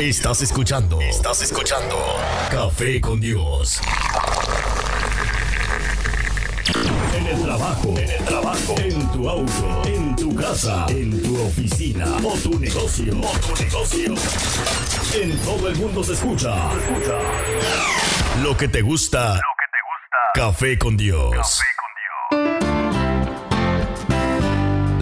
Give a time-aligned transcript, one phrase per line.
[0.00, 1.00] Estás escuchando.
[1.00, 1.96] Estás escuchando.
[2.50, 3.80] Café con Dios.
[7.16, 12.06] En el trabajo, en el trabajo, en tu auto, en tu casa, en tu oficina
[12.22, 14.14] o tu negocio, o tu negocio.
[15.20, 16.54] En todo el mundo se escucha.
[16.74, 17.18] Escucha.
[18.40, 19.34] Lo que te gusta.
[19.34, 20.32] Lo que te gusta.
[20.32, 21.60] Café con Dios.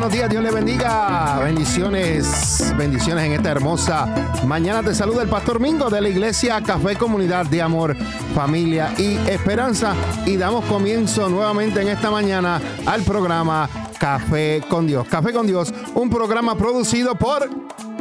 [0.00, 1.40] Buenos días, Dios le bendiga.
[1.40, 4.06] Bendiciones, bendiciones en esta hermosa
[4.46, 4.82] mañana.
[4.82, 7.94] Te saluda el Pastor Mingo de la Iglesia Café Comunidad de Amor,
[8.34, 9.94] Familia y Esperanza.
[10.24, 15.06] Y damos comienzo nuevamente en esta mañana al programa Café con Dios.
[15.06, 17.50] Café con Dios, un programa producido por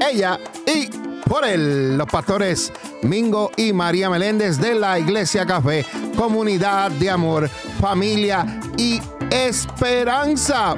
[0.10, 0.88] ella y
[1.28, 2.72] por él, los pastores
[3.04, 7.50] Mingo y María Meléndez de la Iglesia Café, Comunidad de Amor,
[7.82, 9.19] Familia y Esperanza.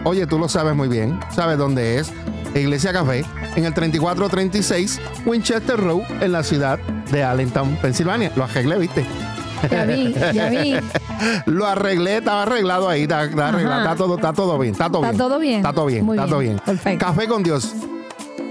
[0.04, 2.12] Oye, tú lo sabes muy bien, sabes dónde es.
[2.54, 3.24] Iglesia Café,
[3.56, 6.80] en el 3436 Winchester Road, en la ciudad
[7.12, 8.32] de Allentown, Pensilvania.
[8.36, 9.06] Lo arreglé, ¿viste?
[9.70, 10.76] Ya vi, ya vi.
[11.46, 15.04] Lo arreglé, estaba arreglado ahí, está, está arreglado, está todo, está todo bien, está todo
[15.06, 15.18] ¿Está bien.
[15.18, 15.58] todo bien?
[15.58, 16.66] Está todo bien, está todo bien, bien.
[16.66, 17.06] perfecto.
[17.06, 17.74] Café con Dios.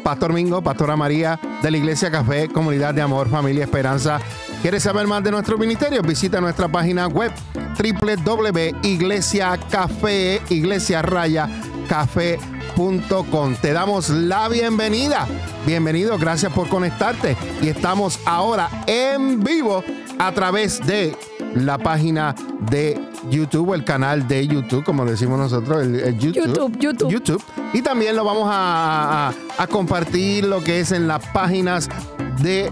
[0.04, 4.18] Pastor Mingo, Pastora María de la Iglesia Café, Comunidad de Amor, Familia Esperanza.
[4.62, 6.02] ¿Quieres saber más de nuestro ministerio?
[6.02, 7.32] Visita nuestra página web
[11.88, 13.54] café.com.
[13.60, 15.26] Te damos la bienvenida.
[15.66, 17.36] Bienvenido, gracias por conectarte.
[17.62, 19.82] Y estamos ahora en vivo
[20.18, 21.16] a través de
[21.54, 22.34] la página
[22.70, 23.00] de
[23.30, 26.78] YouTube, el canal de YouTube, como decimos nosotros, el, el YouTube.
[26.78, 27.42] YouTube, YouTube.
[27.72, 31.88] Y también lo vamos a, a- a compartir lo que es en las páginas
[32.40, 32.70] de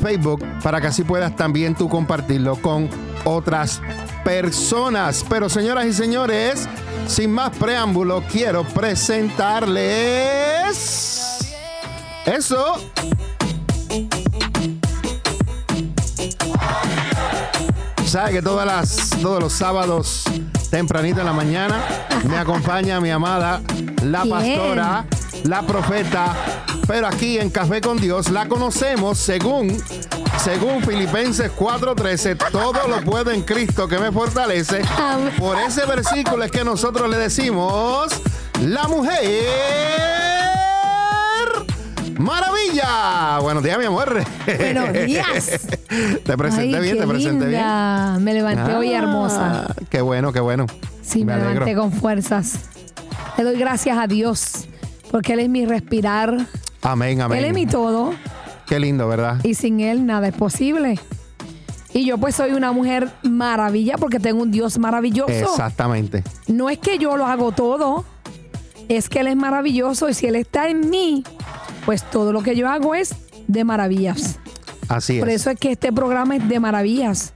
[0.00, 2.88] Facebook para que así puedas también tú compartirlo con
[3.24, 3.80] otras
[4.24, 5.24] personas.
[5.28, 6.68] Pero señoras y señores,
[7.06, 11.38] sin más preámbulo, quiero presentarles
[12.26, 12.74] eso.
[18.06, 20.24] Sabe que todas las, todos los sábados
[20.70, 21.84] tempranito en la mañana
[22.28, 23.60] me acompaña mi amada,
[24.02, 25.19] la Bien.
[25.44, 26.34] La profeta,
[26.86, 29.82] pero aquí en Café con Dios la conocemos según
[30.44, 34.80] según Filipenses 4:13, todo lo puedo en Cristo que me fortalece.
[35.38, 38.08] Por ese versículo es que nosotros le decimos
[38.64, 39.20] la mujer
[42.18, 43.38] maravilla.
[43.40, 44.22] Buenos días, mi amor.
[44.46, 45.60] Buenos días.
[46.24, 47.60] Te presenté Ay, bien, qué te presenté bien.
[47.60, 48.18] linda.
[48.20, 49.74] Me levanté hoy Ah, hermosa.
[49.90, 50.66] Qué bueno, qué bueno.
[51.02, 51.52] Sí, me, alegro.
[51.54, 52.54] levanté con fuerzas.
[53.36, 54.66] Le doy gracias a Dios
[55.10, 56.46] porque Él es mi respirar.
[56.82, 57.38] Amén, amén.
[57.38, 58.14] Él es mi todo
[58.66, 59.38] Qué lindo, ¿verdad?
[59.42, 60.98] y sin Él nada es posible.
[61.92, 65.32] Y yo pues soy una mujer maravilla porque tengo un Dios maravilloso.
[65.32, 66.22] Exactamente.
[66.46, 68.04] No es que yo lo hago todo,
[68.88, 71.24] es que Él es maravilloso y si Él está en mí,
[71.84, 73.16] pues todo lo que yo hago es
[73.48, 74.38] de maravillas.
[74.88, 75.20] Así es.
[75.20, 77.32] Por eso es que este programa es de maravillas.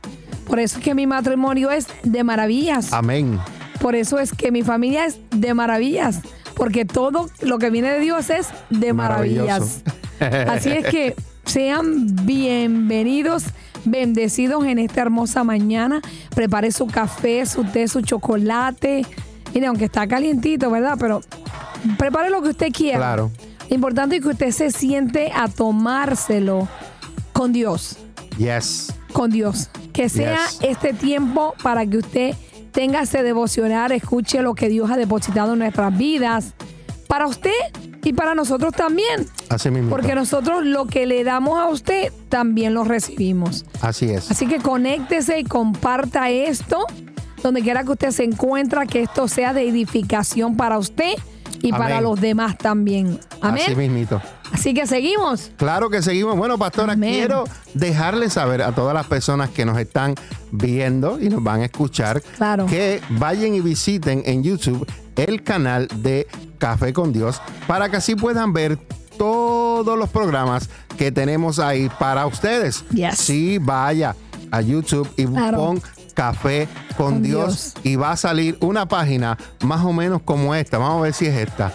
[0.47, 2.93] Por eso es que mi matrimonio es de maravillas.
[2.93, 3.41] Amén.
[3.81, 6.21] Por eso es que mi familia es de maravillas.
[6.56, 9.82] Porque todo lo que viene de Dios es de maravillas.
[10.48, 13.44] Así es que sean bienvenidos,
[13.84, 16.00] bendecidos en esta hermosa mañana.
[16.34, 19.04] Prepare su café, su té, su chocolate.
[19.53, 20.97] Mire, aunque está calientito, ¿verdad?
[20.98, 21.20] Pero
[21.98, 22.98] prepare lo que usted quiera.
[22.98, 23.31] Claro.
[23.69, 26.68] Lo importante es que usted se siente a tomárselo
[27.33, 27.97] con Dios
[28.39, 28.92] Yes.
[29.12, 29.68] con Dios.
[29.92, 30.59] Que sea Yes.
[30.62, 32.34] este tiempo para que usted
[32.74, 36.54] tenga ese devocionar, escuche lo que Dios ha depositado en nuestras vidas,
[37.06, 37.53] para usted
[38.03, 39.26] y para nosotros también.
[39.48, 39.88] Así mismo.
[39.88, 43.65] Porque nosotros lo que le damos a usted también lo recibimos.
[43.80, 44.30] Así es.
[44.30, 46.84] Así que conéctese y comparta esto
[47.42, 51.15] donde quiera que usted se encuentra, que esto sea de edificación para usted
[51.62, 51.80] y Amén.
[51.80, 53.21] para los demás también.
[53.41, 53.78] Así Amén.
[53.78, 54.21] mismito.
[54.54, 55.51] Así que seguimos.
[55.56, 56.36] Claro que seguimos.
[56.36, 57.12] Bueno, pastora, Amén.
[57.15, 57.42] quiero
[57.74, 60.15] dejarle saber a todas las personas que nos están
[60.53, 62.66] viendo y nos van a escuchar Claro.
[62.66, 64.86] que vayan y visiten en YouTube
[65.16, 66.28] el canal de
[66.59, 68.78] Café con Dios para que así puedan ver
[69.18, 72.84] todos los programas que tenemos ahí para ustedes.
[72.91, 73.16] Yes.
[73.18, 74.15] Sí, vaya
[74.53, 75.57] a YouTube y Claro.
[75.59, 75.83] pon
[76.15, 77.84] Café con, Con Dios, Dios.
[77.84, 80.78] y va a salir una página más o menos como esta.
[80.78, 81.72] Vamos a ver si es esta.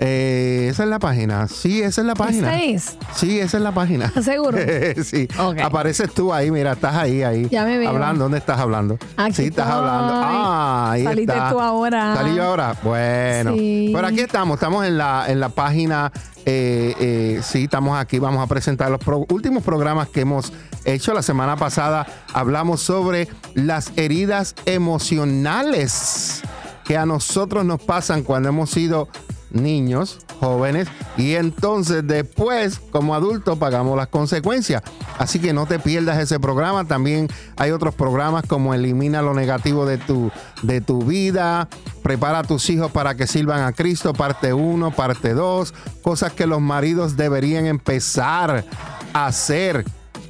[0.00, 1.48] Eh, esa es la página.
[1.48, 2.54] Sí, esa es la página.
[2.56, 2.96] ¿Esa es?
[3.16, 4.06] Sí, esa es la página.
[4.06, 4.56] ¿Estás seguro?
[5.04, 5.28] sí.
[5.38, 5.58] Ok.
[5.60, 7.48] Apareces tú ahí, mira, estás ahí, ahí.
[7.50, 7.88] Ya me veo.
[7.90, 8.98] Hablando, ¿dónde estás hablando?
[9.16, 9.78] Aquí sí, estás estoy.
[9.80, 10.12] hablando.
[10.14, 11.50] Ah, ahí Saliste está.
[11.50, 12.14] tú ahora.
[12.14, 12.76] Salí yo ahora.
[12.82, 13.54] Bueno.
[13.54, 13.90] Sí.
[13.94, 16.12] Pero aquí estamos, estamos en la, en la página.
[16.46, 18.18] eh, eh, sí, estamos aquí.
[18.20, 20.52] Vamos a presentar los pro- últimos programas que hemos
[20.84, 21.12] hecho.
[21.12, 26.42] La semana pasada hablamos sobre las heridas emocionales
[26.84, 29.08] que a nosotros nos pasan cuando hemos sido
[29.50, 34.82] niños, jóvenes, y entonces después, como adultos, pagamos las consecuencias.
[35.18, 36.84] Así que no te pierdas ese programa.
[36.84, 40.30] También hay otros programas como Elimina lo negativo de tu,
[40.62, 41.68] de tu vida,
[42.08, 46.46] Prepara a tus hijos para que sirvan a Cristo, parte 1, parte 2, cosas que
[46.46, 48.64] los maridos deberían empezar
[49.12, 49.84] a hacer.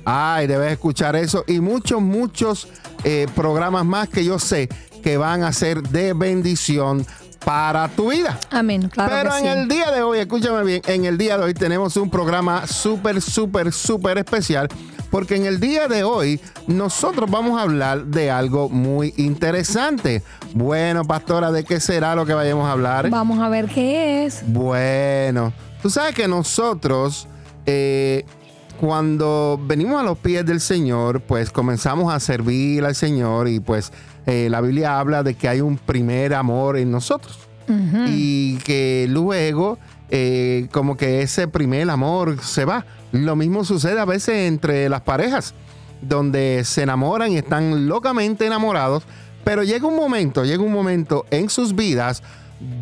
[0.05, 2.67] Ay, debes escuchar eso y muchos, muchos
[3.05, 4.69] eh, programas más que yo sé
[5.05, 7.07] que van a ser de bendición
[7.45, 8.39] para tu vida.
[8.51, 9.49] Amén, claro Pero que en sí.
[9.61, 13.21] el día de hoy, escúchame bien, en el día de hoy tenemos un programa súper,
[13.23, 14.69] súper, súper especial.
[15.11, 20.23] Porque en el día de hoy nosotros vamos a hablar de algo muy interesante.
[20.53, 23.09] Bueno, pastora, ¿de qué será lo que vayamos a hablar?
[23.09, 24.43] Vamos a ver qué es.
[24.47, 27.27] Bueno, tú sabes que nosotros,
[27.65, 28.27] eh,
[28.79, 33.93] cuando venimos a los pies del Señor, pues comenzamos a servir al Señor y pues
[34.29, 37.39] eh, la Biblia habla de que hay un primer amor en nosotros.
[38.07, 39.79] Y que luego
[40.11, 42.85] eh, como que ese primer amor se va.
[43.13, 45.55] Lo mismo sucede a veces entre las parejas,
[46.03, 49.05] donde se enamoran y están locamente enamorados,
[49.45, 52.23] pero llega un momento, llega un momento en sus vidas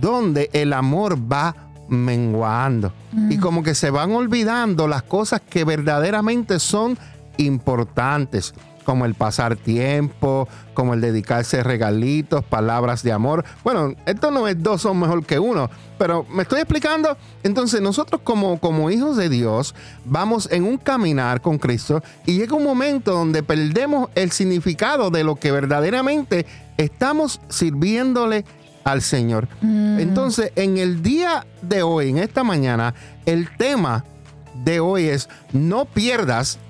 [0.00, 1.54] donde el amor va
[1.88, 2.92] menguando.
[3.30, 6.98] Y como que se van olvidando las cosas que verdaderamente son
[7.36, 8.52] importantes
[8.86, 13.44] como el pasar tiempo, como el dedicarse regalitos, palabras de amor.
[13.64, 15.68] Bueno, esto no es dos son mejor que uno,
[15.98, 17.18] pero me estoy explicando.
[17.42, 19.74] Entonces nosotros como, como hijos de Dios
[20.04, 25.24] vamos en un caminar con Cristo y llega un momento donde perdemos el significado de
[25.24, 26.46] lo que verdaderamente
[26.76, 28.44] estamos sirviéndole
[28.84, 29.48] al Señor.
[29.62, 32.94] Entonces, en el día de hoy, en esta mañana,
[33.24, 34.04] el tema
[34.62, 36.60] de hoy es no pierdas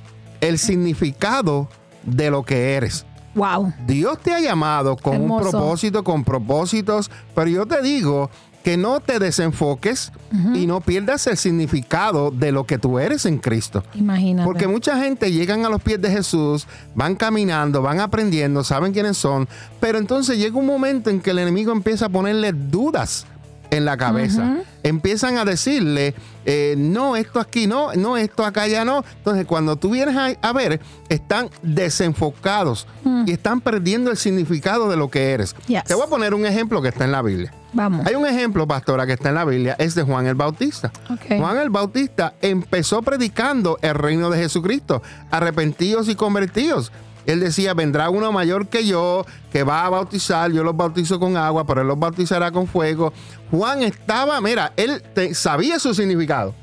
[0.40, 1.68] el significado
[2.06, 3.04] de lo que eres.
[3.34, 3.72] Wow.
[3.86, 8.30] Dios te ha llamado con un propósito, con propósitos, pero yo te digo
[8.66, 10.10] que no te desenfoques
[10.52, 13.84] y no pierdas el significado de lo que tú eres en Cristo.
[13.94, 14.44] Imagínate.
[14.44, 19.18] Porque mucha gente llegan a los pies de Jesús, van caminando, van aprendiendo, saben quiénes
[19.18, 19.48] son,
[19.78, 23.24] pero entonces llega un momento en que el enemigo empieza a ponerle dudas
[23.70, 24.56] en la cabeza.
[24.82, 26.14] Empiezan a decirle,
[26.44, 29.04] eh, no, esto aquí no, no, esto acá ya no.
[29.16, 32.86] Entonces, cuando tú vienes a, a ver, están desenfocados
[33.26, 35.56] y están perdiendo el significado de lo que eres.
[35.66, 35.84] Yes.
[35.84, 37.52] Te voy a poner un ejemplo que está en la Biblia.
[37.72, 38.06] Vamos.
[38.06, 40.92] Hay un ejemplo, pastora, que está en la Biblia, es de Juan el Bautista.
[41.28, 46.92] Juan el Bautista empezó predicando el reino de Jesucristo, arrepentidos y convertidos.
[47.26, 51.36] Él decía, vendrá uno mayor que yo, que va a bautizar, yo los bautizo con
[51.36, 53.12] agua, pero él los bautizará con fuego.
[53.50, 56.54] Juan estaba, mira, él te- sabía su significado.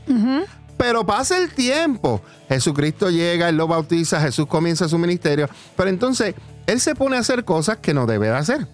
[0.77, 2.21] Pero pasa el tiempo.
[2.49, 5.47] Jesucristo llega, Él lo bautiza, Jesús comienza su ministerio.
[5.77, 6.35] Pero entonces
[6.67, 8.67] Él se pone a hacer cosas que no debe de hacer.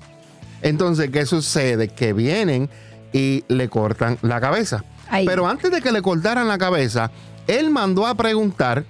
[0.61, 1.87] Entonces, ¿qué sucede?
[1.89, 2.69] Que vienen
[3.13, 4.83] y le cortan la cabeza.
[5.25, 7.11] Pero antes de que le cortaran la cabeza,
[7.47, 8.85] Él mandó a preguntar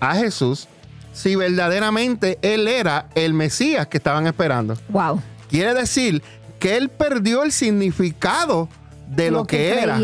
[0.00, 0.68] a Jesús
[1.12, 4.76] si verdaderamente Él era el Mesías que estaban esperando.
[4.88, 5.20] Wow.
[5.48, 6.22] Quiere decir
[6.58, 8.68] que Él perdió el significado
[9.08, 9.96] de lo, que, era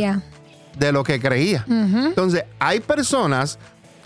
[0.78, 1.64] de lo que creía.
[1.68, 3.58] Entonces, hay personas,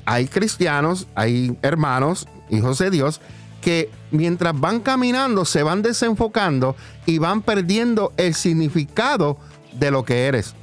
[0.04, 3.20] hay cristianos, hay hermanos, hijos de Dios,
[3.60, 9.38] que mientras van caminando se van desenfocando y van perdiendo el significado
[9.72, 10.54] de lo que eres.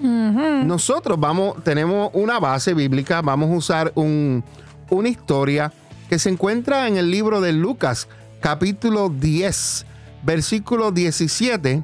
[0.68, 4.44] Nosotros vamos, tenemos una base bíblica, vamos a usar un-
[4.90, 5.72] una historia
[6.10, 8.08] que se encuentra en el libro de Lucas,
[8.40, 9.86] capítulo 10,
[10.24, 11.84] versículo 17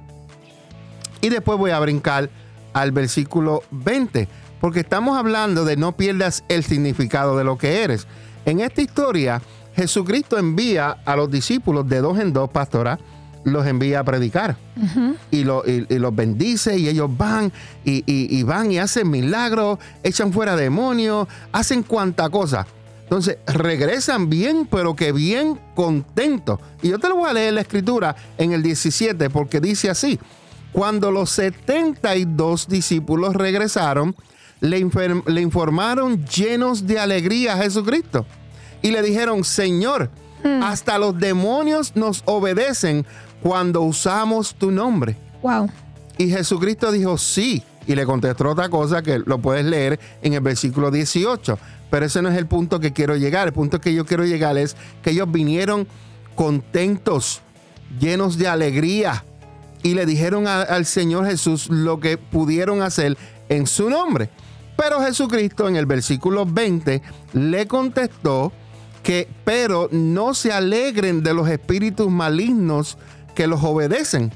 [1.22, 2.30] y después voy a brincar
[2.74, 4.28] al versículo 20,
[4.62, 8.08] porque estamos hablando de no pierdas el significado de lo que eres.
[8.46, 9.42] En esta historia,
[9.76, 13.00] Jesucristo envía a los discípulos de dos en dos, pastora,
[13.44, 14.56] los envía a predicar.
[15.32, 17.52] y, lo- y- y los bendice y ellos van
[17.84, 22.66] y, y- y van y hacen milagros, echan fuera demonios, hacen cuanta cosa.
[23.10, 26.60] Entonces regresan bien, pero que bien contentos.
[26.84, 30.20] Y yo te lo voy a leer la escritura en el 17 porque dice así,
[30.72, 34.16] cuando los 72 discípulos regresaron,
[34.62, 38.28] le, informaron llenos de alegría a Jesucristo
[38.84, 40.12] y le dijeron, Señor,
[40.62, 43.08] hasta los demonios nos obedecen
[43.42, 45.18] cuando usamos tu nombre.
[45.42, 45.68] Wow.
[46.20, 47.64] Y Jesucristo dijo, sí.
[47.88, 51.58] Y le contestó otra cosa que lo puedes leer en el versículo 18.
[51.90, 53.48] Pero ese no es el punto que quiero llegar.
[53.48, 55.88] El punto que yo quiero llegar es que ellos vinieron
[56.36, 57.42] contentos,
[58.00, 59.24] llenos de alegría,
[59.84, 63.18] y le dijeron al Señor Jesús lo que pudieron hacer
[63.48, 64.30] en su nombre.
[64.76, 67.02] Pero Jesucristo en el versículo 20
[67.34, 68.52] le contestó
[69.04, 72.98] que, pero no se alegren de los espíritus malignos
[73.36, 74.32] que los obedecen,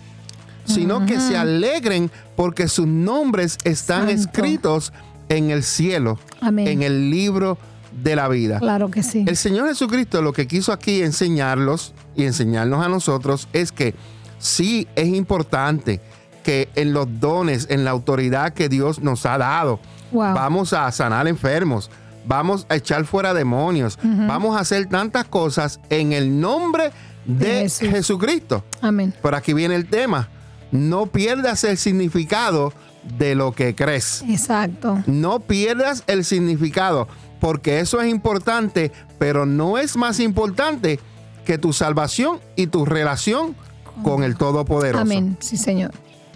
[0.65, 4.93] sino que se alegren porque sus nombres están escritos
[5.29, 7.57] en el cielo, en el libro
[8.03, 8.59] de la vida.
[8.59, 9.25] Claro que sí.
[9.27, 13.93] El Señor Jesucristo lo que quiso aquí enseñarlos y enseñarnos a nosotros es que
[14.39, 16.01] sí es importante
[16.43, 19.79] que en los dones, en la autoridad que Dios nos ha dado,
[20.13, 21.89] Vamos a sanar enfermos.
[22.25, 23.97] Vamos a echar fuera demonios.
[24.01, 26.91] Vamos a hacer tantas cosas en el nombre
[27.25, 28.63] de, Jesucristo.
[28.81, 29.13] Amén.
[29.21, 30.29] Por aquí viene el tema.
[30.71, 32.73] No pierdas el significado
[33.17, 34.23] de lo que crees.
[34.27, 35.03] Exacto.
[35.05, 37.07] No pierdas el significado,
[37.39, 40.99] porque eso es importante, pero no es más importante
[41.45, 43.55] que tu salvación y tu relación
[44.03, 45.01] con el Todopoderoso.
[45.01, 45.37] Amén.
[45.39, 45.91] Sí, Señor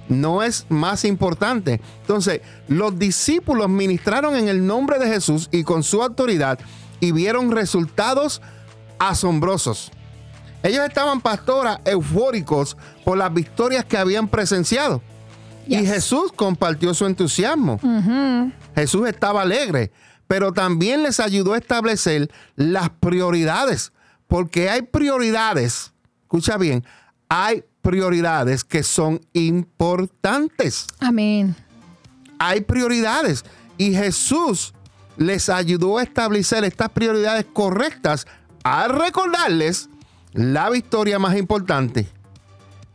[0.09, 1.81] no es más importante.
[2.01, 6.59] Entonces, los discípulos ministraron en el nombre de Jesús y con su autoridad
[6.99, 8.41] y vieron resultados
[8.99, 9.91] asombrosos.
[10.63, 15.01] Ellos estaban, pastora, eufóricos por las victorias que habían presenciado.
[15.67, 17.79] Y Jesús compartió su entusiasmo.
[18.75, 19.91] Jesús estaba alegre,
[20.27, 23.91] pero también les ayudó a establecer las prioridades,
[24.27, 25.93] porque hay prioridades,
[26.23, 26.83] escucha bien,
[27.29, 30.87] hay prioridades que son importantes.
[30.99, 31.55] Amén.
[32.39, 33.45] Hay prioridades
[33.77, 34.73] y Jesús
[35.17, 38.27] les ayudó a establecer estas prioridades correctas
[38.63, 39.89] al recordarles
[40.33, 42.07] la victoria más importante,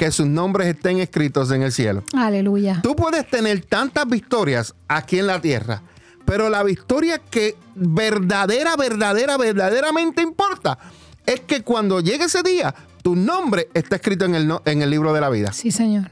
[0.02, 2.02] que sus nombres estén escritos en el cielo.
[2.12, 2.80] Aleluya.
[2.82, 5.80] Tú puedes tener tantas victorias aquí en la tierra,
[6.24, 10.76] pero la victoria que verdadera, verdadera, verdaderamente importa
[11.24, 15.12] es que cuando llegue ese día, tu nombre está escrito en el, en el libro
[15.12, 15.52] de la vida.
[15.52, 16.10] Sí, Señor.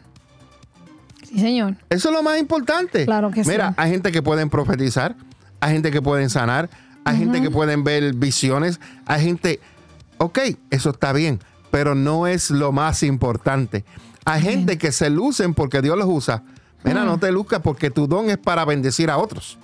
[1.28, 1.74] Sí, Señor.
[1.88, 3.06] Eso es lo más importante.
[3.06, 3.50] Claro que sí.
[3.50, 5.16] Mira, hay gente que pueden profetizar,
[5.58, 6.70] hay gente que pueden sanar,
[7.04, 9.58] hay gente que pueden ver visiones, hay gente...
[10.18, 10.38] Ok,
[10.70, 13.84] eso está bien, pero no es lo más importante.
[14.24, 16.42] Hay gente que se lucen porque Dios los usa.
[16.84, 19.58] Mira, no te luzcas porque tu don es para bendecir a otros.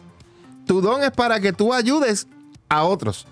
[0.67, 2.27] Tu don es para que tú ayudes
[2.69, 3.27] a otros.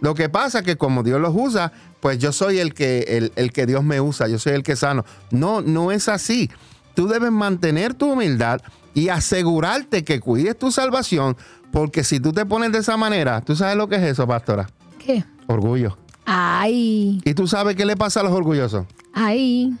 [0.00, 3.52] Lo que pasa es que como Dios los usa, pues yo soy el que, el,
[3.52, 5.04] que Dios me usa, yo soy el que sano.
[5.30, 6.50] No, no es así.
[6.94, 8.60] Tú debes mantener tu humildad
[8.94, 11.36] y asegurarte que cuides tu salvación,
[11.72, 14.68] porque si tú te pones de esa manera, ¿tú sabes lo que es eso, pastora?
[14.98, 15.24] ¿Qué?
[15.46, 15.98] Orgullo.
[16.26, 17.20] Ay.
[17.24, 18.84] ¿Y tú sabes qué le pasa a los orgullosos?
[19.14, 19.74] Ay.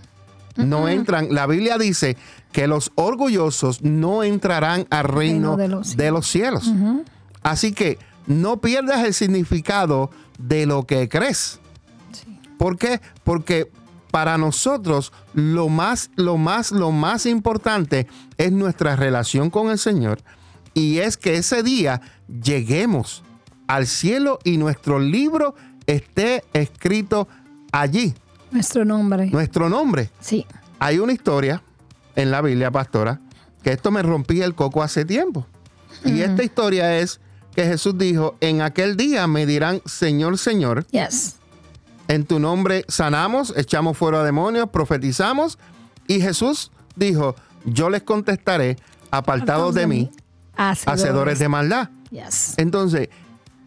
[0.56, 1.34] No entran.
[1.34, 2.16] La Biblia dice
[2.52, 6.72] que los orgullosos no entrarán al reino, de los cielos.
[7.42, 11.60] Así que no pierdas el significado de lo que crees.
[12.56, 13.00] ¿Por qué?
[13.24, 13.70] Porque
[14.10, 18.06] para nosotros lo más, lo más, lo más importante
[18.38, 20.20] es nuestra relación con el Señor
[20.72, 22.00] y es que ese día
[22.42, 23.22] lleguemos
[23.66, 25.54] al cielo y nuestro libro
[25.86, 27.28] esté escrito
[27.72, 28.14] allí.
[28.50, 29.26] Nuestro nombre.
[29.26, 30.10] Nuestro nombre.
[30.20, 30.46] Sí.
[30.78, 31.62] Hay una historia
[32.14, 33.20] en la Biblia, pastora,
[33.62, 35.46] que esto me rompía el coco hace tiempo.
[36.04, 37.20] Y esta historia es
[37.54, 40.86] que Jesús dijo, en aquel día me dirán, Señor, Señor.
[40.88, 41.36] Yes.
[42.08, 45.58] En tu nombre sanamos, echamos fuera demonios, profetizamos.
[46.06, 48.76] Y Jesús dijo, yo les contestaré,
[49.10, 50.10] apartados de, mí,
[50.56, 51.38] hacedores.
[51.38, 51.90] de maldad.
[52.10, 52.54] Yes.
[52.58, 53.08] Entonces,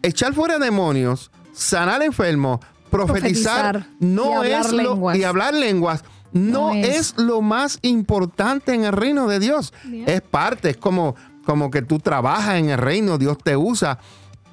[0.02, 7.14] echar fuera demonios, sanar enfermos, profetizar, no es lo, y hablar lenguas no, es.
[7.16, 9.72] lo más importante en el reino de Dios.
[10.06, 13.98] Es parte, es como como que tú trabajas en el reino, Dios te usa.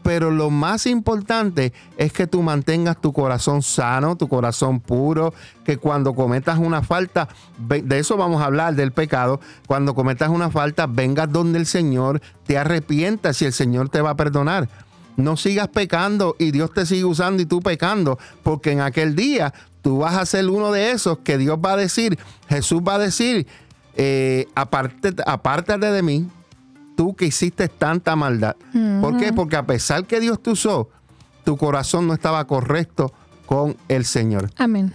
[0.04, 5.34] Pero lo más importante es que tú mantengas tu corazón sano, tu corazón puro,
[5.66, 7.28] que cuando cometas una falta,
[7.58, 12.22] de eso vamos a hablar, del pecado, cuando cometas una falta, vengas donde el Señor,
[12.46, 14.70] te arrepientas y el Señor te va a perdonar.
[15.18, 19.54] No sigas pecando y Dios te sigue usando y tú pecando, porque en aquel día
[19.82, 23.00] tú vas a ser uno de esos que Dios va a decir, Jesús va a
[23.00, 23.48] decir,
[23.96, 26.28] eh, aparte, apártate de mí,
[26.96, 28.56] tú que hiciste tanta maldad.
[29.02, 29.34] ¿Por qué?
[29.34, 30.90] Porque a pesar que Dios te usó,
[31.44, 33.12] tu corazón no estaba correcto
[33.46, 34.52] con el Señor.
[34.58, 34.94] Amén.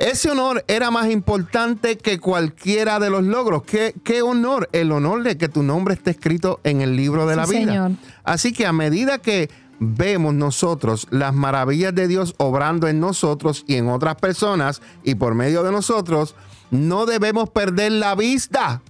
[0.00, 3.64] Ese honor era más importante que cualquiera de los logros.
[3.64, 4.70] ¿Qué, qué honor?
[4.72, 7.66] El honor de que tu nombre esté escrito en el libro de la vida.
[7.66, 7.90] Señor.
[8.30, 13.74] Así que a medida que vemos nosotros las maravillas de Dios obrando en nosotros y
[13.74, 16.36] en otras personas y por medio de nosotros,
[16.70, 18.82] no debemos perder la vista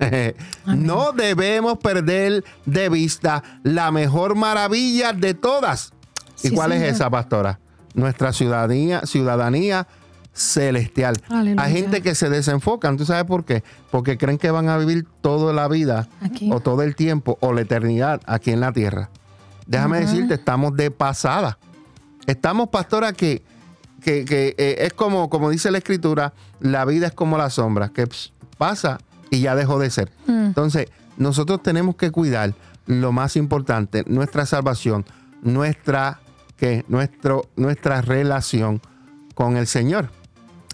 [0.66, 5.92] no debemos perder de vista la mejor maravilla de todas.
[6.42, 7.60] ¿Y Sí, cuál es esa, pastora?
[7.94, 9.86] Nuestra ciudadanía, ciudadanía
[10.40, 11.20] celestial.
[11.28, 11.62] Aleluya.
[11.62, 13.62] Hay gente que se desenfocan, ¿tú sabes por qué?
[13.90, 16.50] Porque creen que van a vivir toda la vida Aquí.
[16.52, 19.10] o todo el tiempo o la eternidad aquí en la tierra.
[19.66, 21.58] Déjame decirte, estamos de pasada.
[22.26, 23.42] Estamos, pastora, que,
[24.02, 27.90] que, que, eh, es como, como dice la escritura, la vida es como la sombra,
[27.90, 28.08] que
[28.58, 28.98] pasa
[29.30, 30.10] y ya dejó de ser.
[30.26, 32.54] Entonces, nosotros tenemos que cuidar
[32.86, 35.04] lo más importante, nuestra salvación,
[35.42, 36.20] nuestra,
[36.56, 36.84] ¿qué?
[36.88, 38.80] Nuestro, nuestra relación
[39.34, 40.10] con el Señor.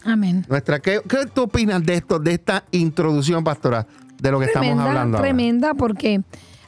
[0.06, 0.44] Amén.
[0.48, 3.86] Nuestra, ¿qué, qué tú opinas de esto, de esta introducción, pastora,
[4.20, 5.28] de lo que estamos hablando ahora?
[5.28, 6.22] tremenda, porque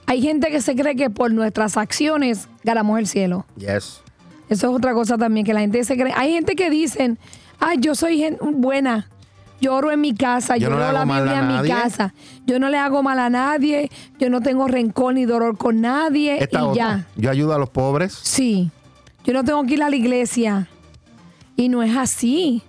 [0.07, 3.47] hay gente que se cree que por nuestras acciones ganamos el cielo.
[3.57, 4.01] Yes.
[4.49, 6.13] Eso es otra cosa también, que la gente se cree.
[6.17, 7.19] Hay gente que dicen,
[7.61, 9.09] ay, yo soy gen- buena.
[9.61, 11.49] Yo oro en mi casa, Yo yo, no le la hago mal a Biblia en
[11.49, 11.71] mi nadie.
[11.71, 12.15] casa.
[12.47, 16.43] Yo no le hago mal a nadie, yo no tengo rencor ni dolor con nadie
[16.43, 17.07] Esta y otra, ya.
[17.17, 18.13] yo ayudo a los pobres.
[18.23, 18.71] Sí,
[19.25, 20.69] yo no tengo que ir a la iglesia.
[21.57, 22.63] Y no es así.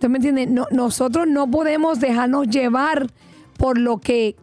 [0.00, 0.46] ¿Usted me entiende?
[0.46, 3.06] No- nosotros no podemos dejarnos llevar
[3.58, 4.34] por lo que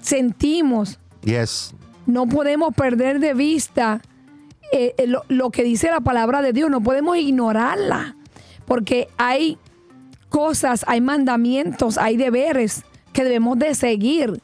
[0.00, 1.00] sentimos.
[1.24, 1.74] Yes.
[2.06, 4.00] No podemos perder de vista
[4.72, 6.70] eh, eh, lo, lo que dice la palabra de Dios.
[6.70, 8.14] No podemos ignorarla.
[8.64, 9.58] Porque hay
[10.28, 14.40] cosas, hay mandamientos, hay deberes que debemos de seguir.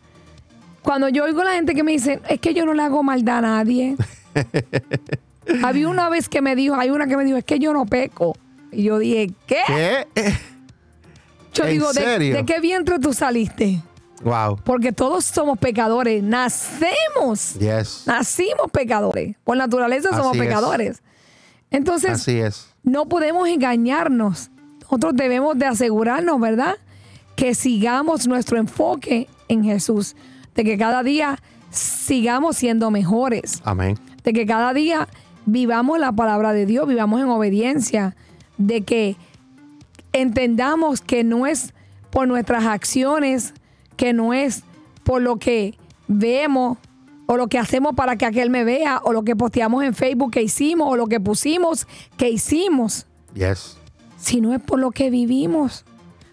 [0.83, 3.05] Cuando yo oigo a la gente que me dice, es que yo no le hago
[3.05, 3.97] maldad a nadie.
[5.63, 7.87] Había una vez que me dijo, hay una que me dijo, es que yo no
[7.87, 8.37] peco.
[8.73, 9.61] Y yo dije, ¿qué?
[9.67, 10.07] ¿Qué?
[11.55, 12.35] Yo ¿En digo, ¿de, serio?
[12.37, 13.83] ¿de qué vientre tú saliste?
[14.25, 14.57] Wow.
[14.65, 18.05] Porque todos somos pecadores, nacemos, Yes.
[18.07, 19.37] nacimos pecadores.
[19.45, 20.45] Por naturaleza somos Así es.
[20.47, 21.03] pecadores.
[21.71, 22.69] Entonces, Así es.
[22.83, 24.51] no podemos engañarnos.
[24.83, 26.77] Nosotros debemos de asegurarnos, ¿verdad?
[27.37, 30.15] Que sigamos nuestro enfoque en Jesús.
[30.55, 31.39] De que cada día
[31.71, 33.61] sigamos siendo mejores.
[33.65, 33.99] Amén.
[34.23, 35.09] de que cada día
[35.47, 38.15] vivamos la palabra de Dios, vivamos en obediencia,
[38.59, 39.17] de que
[40.13, 41.73] entendamos que no es
[42.11, 43.55] por nuestras acciones,
[43.97, 44.63] que no es
[45.05, 45.75] por lo que
[46.09, 46.79] vemos
[47.27, 50.33] o lo que hacemos para que aquel me vea o lo que posteamos en Facebook
[50.33, 51.87] que hicimos o lo que pusimos
[52.17, 53.79] que hicimos, Yes.
[54.19, 55.85] sino es por lo que vivimos,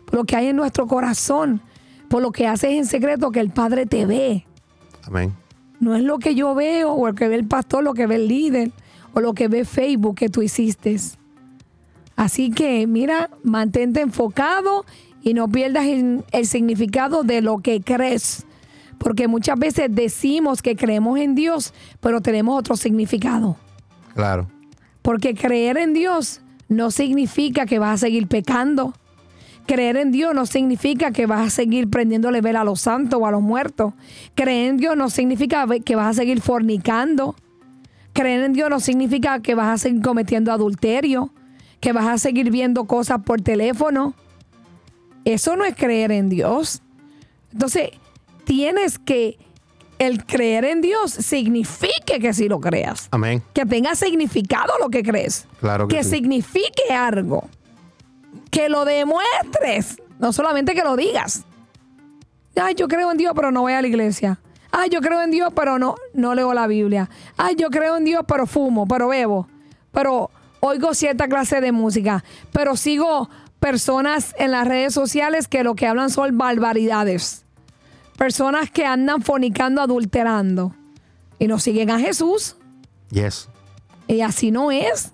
[0.05, 1.62] por lo que hay en nuestro corazón,
[2.10, 4.45] por lo que haces en secreto que el Padre te ve.
[5.03, 5.34] Amén.
[5.79, 8.15] No es lo que yo veo o lo que ve el pastor, lo que ve
[8.15, 8.71] el líder
[9.13, 10.97] o lo que ve Facebook que tú hiciste.
[12.19, 14.86] Así que mira, mantente enfocado
[15.21, 18.45] y no pierdas el, significado de lo que crees.
[18.97, 23.55] Porque muchas veces decimos que creemos en Dios, pero tenemos otro significado.
[24.15, 24.49] Claro.
[25.01, 28.93] Porque creer en Dios no significa que vas a seguir pecando.
[29.65, 33.27] Creer en Dios no significa que vas a seguir prendiéndole vela a los santos o
[33.27, 33.93] a los muertos.
[34.36, 37.38] Creer en Dios no significa que vas a seguir fornicando.
[38.12, 41.32] Creer en Dios no significa que vas a seguir cometiendo adulterio,
[41.80, 44.13] que vas a seguir viendo cosas por teléfono.
[45.26, 46.82] Eso no es creer en Dios.
[47.52, 47.92] Entonces,
[48.44, 49.38] tienes que
[49.98, 53.44] el creer en Dios signifique que sí lo creas Amén.
[53.54, 55.46] que tenga significado lo que crees.
[55.60, 56.12] Claro que sí.
[56.12, 57.50] signifique algo.
[58.50, 60.02] Que lo demuestres.
[60.20, 61.44] No solamente que lo digas.
[62.56, 64.39] Ay, yo creo en Dios, pero no voy a la iglesia.
[64.72, 67.10] Ay, yo creo en Dios, pero no, no leo la Biblia.
[67.38, 69.48] Ay, yo creo en Dios, pero fumo, pero bebo.
[69.92, 72.24] Pero oigo cierta clase de música.
[72.52, 77.45] Pero sigo personas en las redes sociales que lo que hablan son barbaridades.
[78.17, 80.76] Personas que andan fornicando, adulterando.
[81.38, 82.58] Y no siguen a Jesús.
[83.12, 83.48] Yes.
[84.08, 85.12] Y así no es.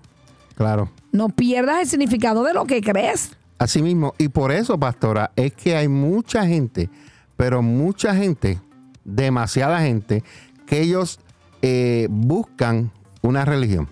[0.56, 0.90] Claro.
[1.12, 3.32] No pierdas el significado de lo que crees.
[3.58, 4.14] Así mismo.
[4.18, 6.90] Y por eso, pastora, es que hay mucha gente,
[7.38, 8.60] pero mucha gente,
[9.04, 10.24] demasiada gente,
[10.66, 11.20] que ellos
[11.62, 13.88] eh, buscan una religión.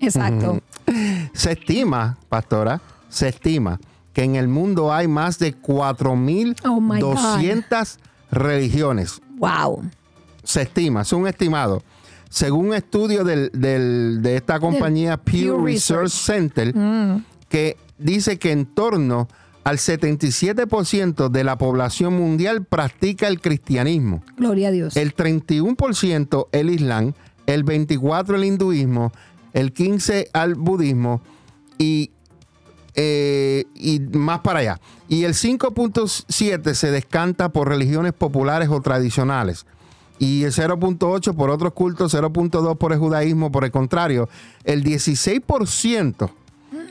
[0.00, 0.60] Exacto.
[1.32, 3.78] Se estima, pastora, se estima
[4.12, 7.98] que en el mundo hay más de Oh, my 4.200
[8.30, 9.20] religiones.
[9.38, 9.82] Wow.
[10.42, 11.82] Se estima, es un estimado.
[12.30, 16.10] Según un estudio del- del- de esta compañía Pew, Pew Research, Research.
[16.10, 16.74] Center,
[17.48, 19.28] que dice que en torno
[19.64, 24.96] al 77% de la población mundial practica el cristianismo, Gloria a Dios.
[24.96, 27.14] el 31% el islam,
[27.46, 29.12] el 24% el hinduismo,
[29.56, 31.22] el 15% al budismo
[31.78, 32.10] y,
[32.94, 34.80] eh, y más para allá.
[35.08, 39.64] Y el 5.7 se descanta por religiones populares o tradicionales.
[40.18, 43.50] Y el 0.8 por otros cultos, 0.2 por el judaísmo.
[43.50, 44.28] Por el contrario,
[44.64, 46.30] el 16%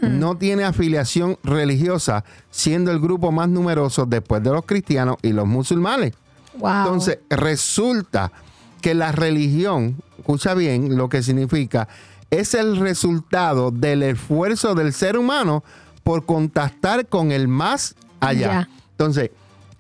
[0.01, 5.45] no tiene afiliación religiosa, siendo el grupo más numeroso después de los cristianos y los
[5.45, 6.13] musulmanes.
[6.57, 6.77] Wow.
[6.79, 8.31] Entonces, resulta
[8.81, 11.87] que la religión, escucha bien lo que significa,
[12.39, 15.63] es el resultado del esfuerzo del ser humano
[16.03, 18.69] por contactar con el más allá.
[18.91, 19.31] Entonces,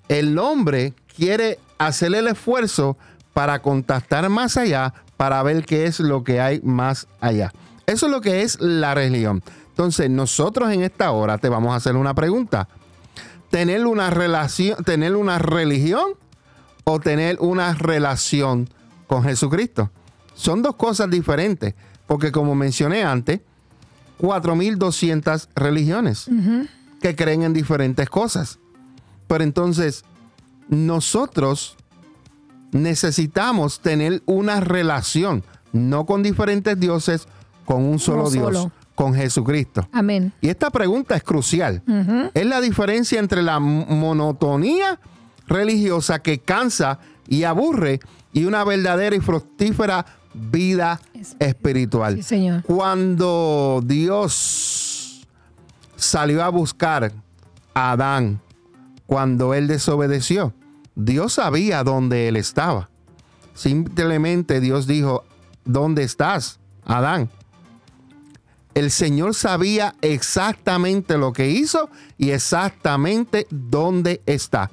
[0.09, 2.97] el hombre quiere hacer el esfuerzo
[3.33, 7.53] para contactar más allá, para ver qué es lo que hay más allá.
[7.85, 9.43] Eso es lo que es la religión.
[9.69, 12.67] Entonces, nosotros en esta hora te vamos a hacer una pregunta.
[13.51, 16.11] ¿Tener una relación, tener una religión
[16.83, 18.69] o tener una relación
[19.07, 19.91] con Jesucristo?
[20.33, 21.75] Son dos cosas diferentes,
[22.07, 23.41] porque como mencioné antes,
[24.19, 26.27] 4.200 religiones
[27.01, 28.59] que creen en diferentes cosas.
[29.27, 30.05] Pero entonces,
[30.69, 31.75] nosotros
[32.71, 37.27] necesitamos tener una relación, no con diferentes dioses,
[37.65, 38.71] con un solo Dios, solo.
[38.93, 39.87] con Jesucristo.
[39.91, 40.31] Amén.
[40.41, 41.81] Y esta pregunta es crucial.
[42.33, 44.99] Es la diferencia entre la monotonía
[45.47, 47.99] religiosa que cansa y aburre
[48.33, 50.99] y una verdadera y fructífera vida
[51.39, 52.15] espiritual.
[52.15, 52.63] Sí, Señor.
[52.63, 55.25] Cuando Dios
[55.95, 57.11] salió a buscar
[57.73, 58.41] a Adán,
[59.05, 60.53] cuando él desobedeció,
[60.95, 62.89] Dios sabía dónde él estaba.
[63.53, 65.23] Simplemente Dios dijo,
[65.63, 67.29] ¿dónde estás, Adán?
[68.73, 74.69] El Señor sabía exactamente lo que hizo y exactamente dónde está.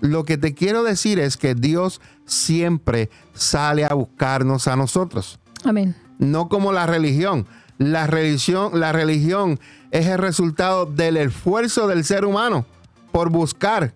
[0.00, 5.94] Lo que te quiero decir es que Dios siempre sale a buscarnos a nosotros Amén.
[6.18, 7.46] no como la religión.
[7.78, 9.58] La religión, la religión
[9.90, 12.66] es el resultado del esfuerzo del ser humano
[13.10, 13.94] por buscar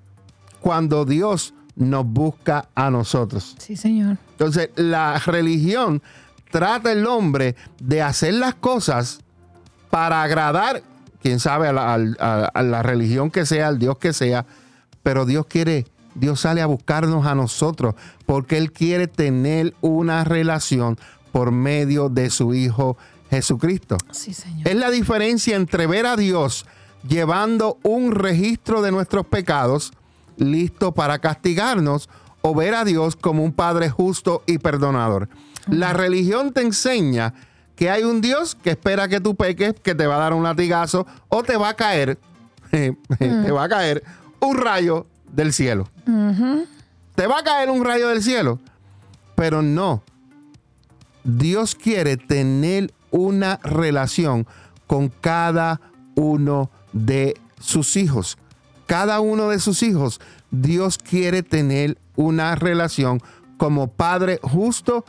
[0.60, 3.54] cuando Dios nos busca a nosotros.
[3.58, 4.16] Sí, Señor.
[4.32, 6.02] Entonces, la religión
[6.50, 9.20] trata el hombre de hacer las cosas
[9.90, 10.82] para agradar,
[11.22, 14.44] quién sabe, a la, a la religión que sea, al Dios que sea,
[15.08, 17.94] pero Dios quiere, Dios sale a buscarnos a nosotros
[18.26, 20.98] porque Él quiere tener una relación
[21.32, 22.98] por medio de su Hijo
[23.30, 23.96] Jesucristo.
[24.10, 24.68] Sí, Señor.
[24.68, 26.66] Es la diferencia entre ver a Dios
[27.08, 29.94] llevando un registro de nuestros pecados,
[30.36, 32.10] listo para castigarnos,
[32.42, 35.30] o ver a Dios como un Padre justo y perdonador.
[35.68, 37.32] La religión te enseña
[37.76, 40.42] que hay un Dios que espera que tú peques, que te va a dar un
[40.42, 42.18] latigazo o te va a caer,
[42.70, 44.04] te va a caer
[44.40, 45.88] un rayo del cielo.
[47.14, 48.58] Te va a caer un rayo del cielo,
[49.34, 50.02] pero no.
[51.24, 54.46] Dios quiere tener una relación
[54.86, 55.80] con cada
[56.14, 58.38] uno de sus hijos.
[58.86, 60.20] Cada uno de sus hijos,
[60.50, 63.20] Dios quiere tener una relación
[63.58, 65.04] como Padre justo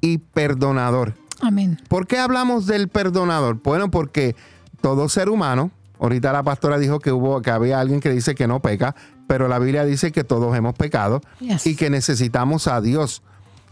[0.00, 1.14] y perdonador.
[1.40, 1.80] Amén.
[1.88, 3.60] ¿Por qué hablamos del perdonador?
[3.62, 4.36] Bueno, porque
[4.80, 5.70] todo ser humano,
[6.02, 8.94] ahorita la pastora dijo que hubo que había alguien que dice que no peca,
[9.28, 11.66] pero la Biblia dice que todos hemos pecado Yes.
[11.66, 13.22] y que necesitamos a Dios.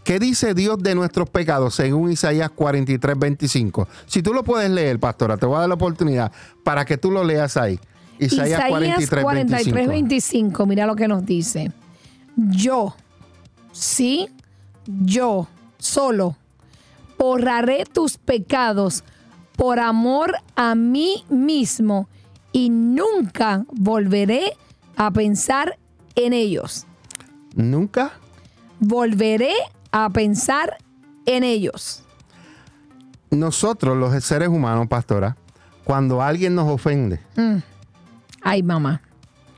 [0.05, 3.87] ¿Qué dice Dios de nuestros pecados según Isaías 43, 25?
[4.07, 6.31] Si tú lo puedes leer, pastora, te voy a dar la oportunidad
[6.63, 7.79] para que tú lo leas ahí.
[8.17, 9.89] Isaías, Isaías 43, 43, 25.
[9.91, 10.65] 25.
[10.65, 11.71] Mira lo que nos dice.
[12.35, 12.95] Yo,
[13.73, 14.29] sí,
[14.85, 16.37] yo, solo,
[17.19, 19.03] borraré tus pecados
[19.55, 22.07] por amor a mí mismo
[22.51, 24.53] y nunca volveré
[24.97, 25.77] a pensar
[26.15, 26.85] en ellos.
[27.55, 28.11] Nunca
[28.79, 29.53] Volveré
[29.91, 30.77] a pensar
[31.27, 32.03] en ellos.
[33.29, 35.37] nosotros, los seres humanos, pastora,
[35.83, 37.19] cuando alguien nos ofende,
[38.41, 39.01] Ay, mamá.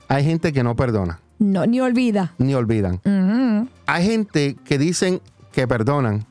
[0.10, 2.34] hay gente que no perdona No, ni olvida.
[2.38, 2.96] ni olvidan.
[3.06, 3.70] Ujú.
[3.86, 6.26] Hay gente que dicen que perdonan,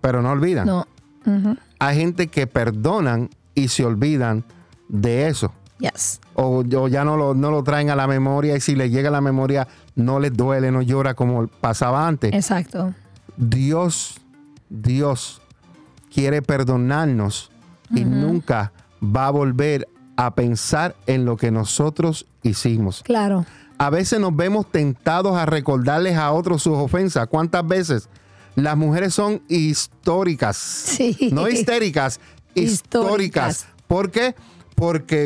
[0.00, 0.66] pero no olvidan.
[0.66, 0.86] No.
[1.26, 1.56] Ujú.
[1.78, 4.44] Hay gente que perdonan y se olvidan
[4.88, 5.52] de eso.
[5.82, 6.20] Yes.
[6.34, 9.08] O, o ya no lo, no lo traen a la memoria y si les llega
[9.08, 9.66] a la memoria
[9.96, 12.32] no les duele, no llora como pasaba antes.
[12.32, 12.94] Exacto.
[13.36, 14.20] Dios,
[14.70, 15.42] Dios
[16.14, 17.50] quiere perdonarnos
[17.90, 23.02] y nunca va a volver a pensar en lo que nosotros hicimos.
[23.02, 23.44] Claro.
[23.78, 27.26] A veces nos vemos tentados a recordarles a otros sus ofensas.
[27.26, 28.08] ¿Cuántas veces?
[28.54, 30.56] Las mujeres son históricas.
[30.56, 31.30] Sí.
[31.32, 32.20] No histéricas,
[32.54, 33.66] históricas.
[33.66, 33.66] Históricas.
[33.88, 34.34] ¿Por qué?
[34.34, 34.51] Porque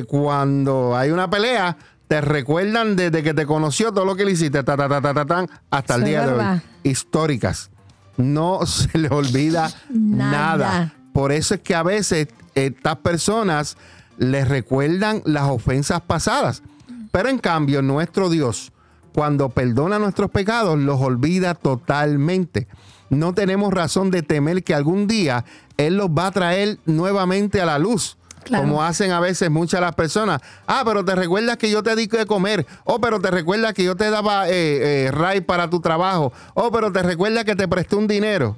[0.07, 1.77] cuando hay una pelea,
[2.09, 5.15] te recuerdan desde que te conoció todo lo que le hiciste, ta, ta, ta, ta,
[5.15, 6.61] ta, tan, hasta el día de hoy.
[6.83, 7.71] Históricas.
[8.17, 10.57] No se le olvida nada.
[10.57, 10.95] Nada.
[11.13, 13.77] Por eso es que a veces estas personas
[14.19, 16.63] les recuerdan las ofensas pasadas.
[17.11, 18.73] Pero en cambio, nuestro Dios,
[19.15, 22.69] cuando perdona nuestros pecados, los olvida totalmente.
[23.09, 25.45] No tenemos razón de temer que algún día
[25.77, 28.19] Él los va a traer nuevamente a la luz.
[28.47, 28.63] Claro.
[28.63, 30.41] Como hacen a veces muchas las personas.
[30.69, 32.65] Ah, pero te recuerdas que yo te di de comer.
[32.85, 36.33] Oh, pero te recuerdas que yo te daba eh, eh, ray para tu trabajo.
[36.55, 38.57] Oh, pero te recuerdas que te presté un dinero.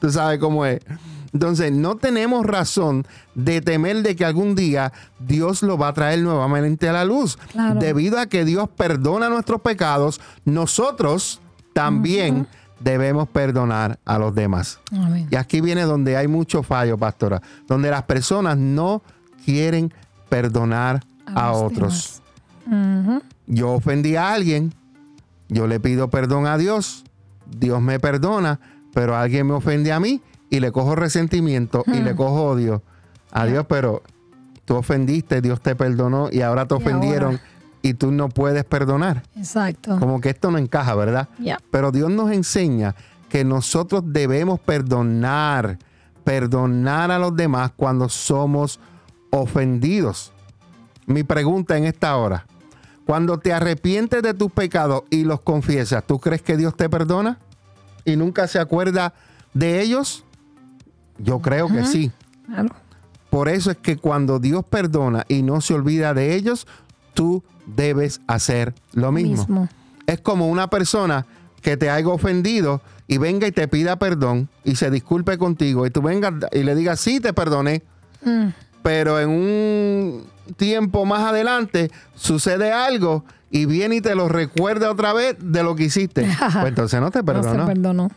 [0.00, 0.80] Tú sabes cómo es.
[1.32, 6.18] Entonces, no tenemos razón de temer de que algún día Dios lo va a traer
[6.18, 7.38] nuevamente a la luz.
[7.52, 7.78] Claro.
[7.78, 11.40] Debido a que Dios perdona nuestros pecados, nosotros
[11.72, 12.48] también
[12.80, 14.80] debemos perdonar a los demás.
[14.90, 15.28] Amén.
[15.30, 19.02] Y aquí viene donde hay mucho fallo, pastora, donde las personas no
[19.44, 19.92] quieren
[20.28, 22.22] perdonar a, otros.
[23.46, 24.72] Yo ofendí a alguien,
[25.48, 27.04] yo le pido perdón a Dios,
[27.46, 28.60] Dios me perdona,
[28.94, 32.82] pero alguien me ofende a mí y le cojo resentimiento y le cojo odio
[33.30, 34.02] a Dios, pero
[34.64, 37.42] tú ofendiste, Dios te perdonó y ahora te Y ofendieron ahora.
[37.82, 39.22] Y tú no puedes perdonar.
[39.36, 39.98] Exacto.
[39.98, 41.28] Como que esto no encaja, ¿verdad?
[41.38, 41.58] Ya.
[41.70, 42.94] Pero Dios nos enseña
[43.28, 45.78] que nosotros debemos perdonar,
[46.24, 48.80] perdonar a los demás cuando somos
[49.30, 50.32] ofendidos.
[51.06, 52.46] Mi pregunta en esta hora,
[53.06, 57.38] cuando te arrepientes de tus pecados y los confiesas, ¿tú crees que Dios te perdona?
[58.04, 59.14] ¿Y nunca se acuerda
[59.54, 60.24] de ellos?
[61.18, 62.12] Yo creo que sí.
[62.46, 62.68] Claro.
[63.30, 66.66] Por eso es que cuando Dios perdona y no se olvida de ellos,
[67.14, 69.36] tú debes hacer lo mismo.
[69.36, 69.68] Mismo.
[70.06, 71.26] Es como una persona
[71.62, 75.90] que te haya ofendido y venga y te pida perdón y se disculpe contigo y
[75.90, 77.82] tú vengas y le digas, sí, te perdoné,
[78.22, 78.48] Mm.
[78.82, 80.24] pero en un
[80.56, 85.74] tiempo más adelante sucede algo y viene y te lo recuerda otra vez de lo
[85.76, 86.26] que hiciste.
[86.52, 88.10] Pues entonces no te No perdonó se perdonó.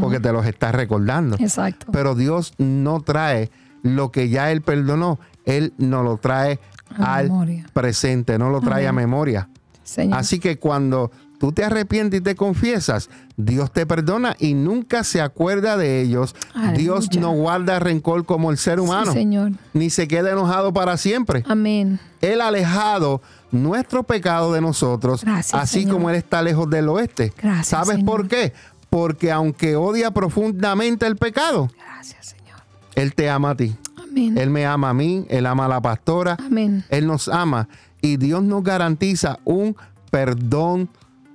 [0.00, 1.36] porque te los estás recordando.
[1.38, 1.86] Exacto.
[1.92, 3.50] Pero Dios no trae
[3.82, 5.18] lo que ya Él perdonó.
[5.44, 6.58] Él no lo trae
[7.04, 7.66] al memoria.
[7.72, 9.48] presente, no lo trae a memoria.
[9.84, 10.18] Señor.
[10.18, 15.20] Así que cuando tú te arrepientes y te confiesas, Dios te perdona y nunca se
[15.20, 16.34] acuerda de ellos.
[16.54, 16.78] Aleluya.
[16.78, 19.52] Dios no guarda rencor como el ser humano, Sí, Señor.
[19.74, 21.44] ni se queda enojado para siempre.
[21.46, 22.00] Amén.
[22.20, 25.92] Él ha alejado nuestro pecado de nosotros, Gracias, así Señor.
[25.94, 27.32] como Él está lejos del oeste.
[27.40, 28.06] Gracias, ¿Sabes Señor.
[28.06, 28.52] por qué?
[28.90, 32.58] Porque aunque odia profundamente el pecado, Gracias, Señor.
[32.96, 33.76] Él te ama a ti.
[34.16, 34.38] Amén.
[34.38, 36.84] Él me ama a mí, Él ama a la pastora, Amén.
[36.88, 37.68] Él nos ama
[38.00, 39.76] y Dios nos garantiza un
[40.10, 40.88] perdón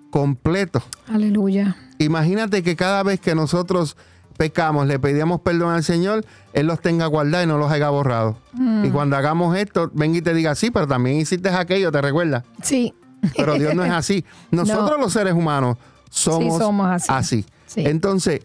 [0.10, 0.82] completo.
[1.08, 1.76] Aleluya.
[2.00, 3.96] Imagínate que cada vez que nosotros
[4.38, 8.38] pecamos, le pedíamos perdón al Señor, Él los tenga guardados y no los haya borrado.
[8.54, 8.86] Mm.
[8.86, 12.44] Y cuando hagamos esto, venga y te diga, sí, pero también hiciste aquello, ¿te recuerdas?
[12.64, 12.94] Sí.
[13.38, 14.26] Pero Dios no es así.
[14.52, 15.78] Nosotros los seres humanos
[16.10, 17.08] somos, somos así.
[17.12, 17.46] así.
[17.68, 17.84] Sí.
[17.86, 18.42] Entonces,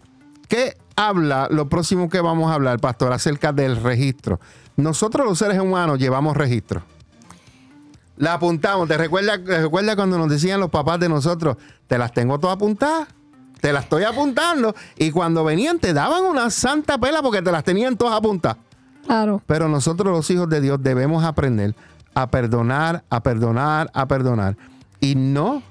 [0.47, 4.41] ¿qué habla lo próximo que vamos a hablar, pastor, acerca del registro?
[4.75, 6.81] Nosotros los seres humanos llevamos registro.
[8.17, 8.87] La apuntamos.
[8.87, 11.55] ¿Te recuerdas te recuerda cuando nos decían los papás de nosotros,
[11.87, 13.07] te las tengo todas apuntadas?
[13.61, 14.75] Te las estoy apuntando.
[14.97, 18.57] Y cuando venían te daban una santa pela porque te las tenían todas apuntadas.
[19.05, 19.41] Claro.
[19.45, 21.75] Pero nosotros los hijos de Dios debemos aprender
[22.13, 24.57] a perdonar, a perdonar, a perdonar.
[24.99, 25.61] Y no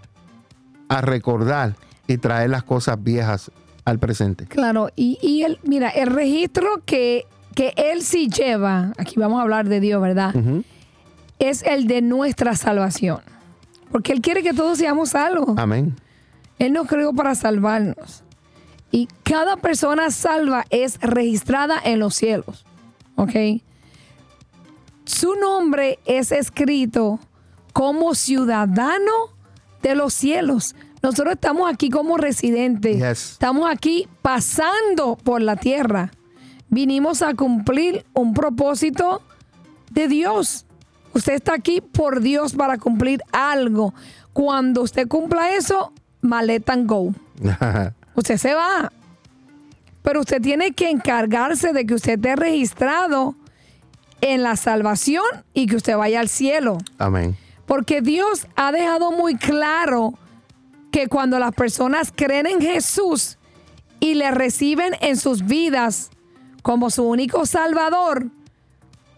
[0.88, 1.74] a recordar
[2.06, 3.50] y traer las cosas viejas
[3.86, 4.44] al presente.
[4.46, 4.90] Claro.
[4.96, 9.66] Y, y el, mira, el registro que, que él sí lleva, aquí vamos a hablar
[9.68, 10.34] de Dios, ¿verdad?
[11.38, 13.20] Es el de nuestra salvación.
[13.90, 15.56] Porque él quiere que todos seamos salvos.
[15.56, 15.96] Amén.
[16.58, 18.24] Él nos creó para salvarnos.
[18.90, 22.64] Y cada persona salva es registrada en los cielos.
[23.14, 23.62] ¿Ok?
[25.04, 27.20] Su nombre es escrito
[27.72, 29.12] como ciudadano
[29.82, 30.74] de los cielos.
[31.02, 32.96] Nosotros estamos aquí como residentes.
[32.96, 33.32] Yes.
[33.32, 36.10] Estamos aquí pasando por la tierra.
[36.68, 39.22] Vinimos a cumplir un propósito
[39.90, 40.66] de Dios.
[41.14, 43.94] Usted está aquí por Dios para cumplir algo.
[44.32, 47.14] Cuando usted cumpla eso, maleta and go.
[48.14, 48.92] Usted se va.
[50.02, 53.34] Pero usted tiene que encargarse de que usted esté registrado
[54.20, 56.78] en la salvación y que usted vaya al cielo.
[56.98, 57.36] Amén.
[57.66, 60.14] Porque Dios ha dejado muy claro
[60.96, 63.36] que cuando las personas creen en Jesús
[64.00, 66.08] y le reciben en sus vidas
[66.62, 68.30] como su único salvador,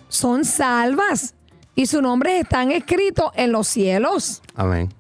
[0.09, 1.37] son salvas
[1.77, 4.43] y sus nombres están escritos en los cielos.
[4.57, 4.93] Amén.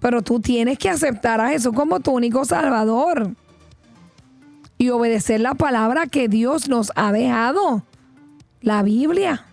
[0.00, 3.34] Pero tú tienes que aceptar a Jesús como tu único salvador
[4.78, 7.82] y obedecer la palabra que Dios nos ha dejado,
[8.60, 9.44] la Biblia.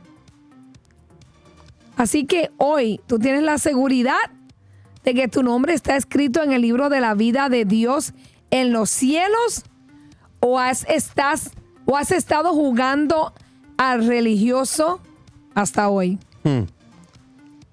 [1.95, 4.19] Así que hoy tú tienes la seguridad
[5.07, 8.11] de que tu nombre está escrito en el libro de la vida de Dios
[8.51, 9.63] en los cielos
[10.41, 11.51] o has, estás,
[11.85, 13.33] o has estado jugando
[13.77, 14.99] al religioso
[15.55, 16.19] hasta hoy.
[16.43, 16.63] Hmm.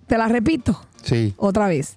[0.06, 1.34] Te la repito Sí.
[1.36, 1.96] otra vez.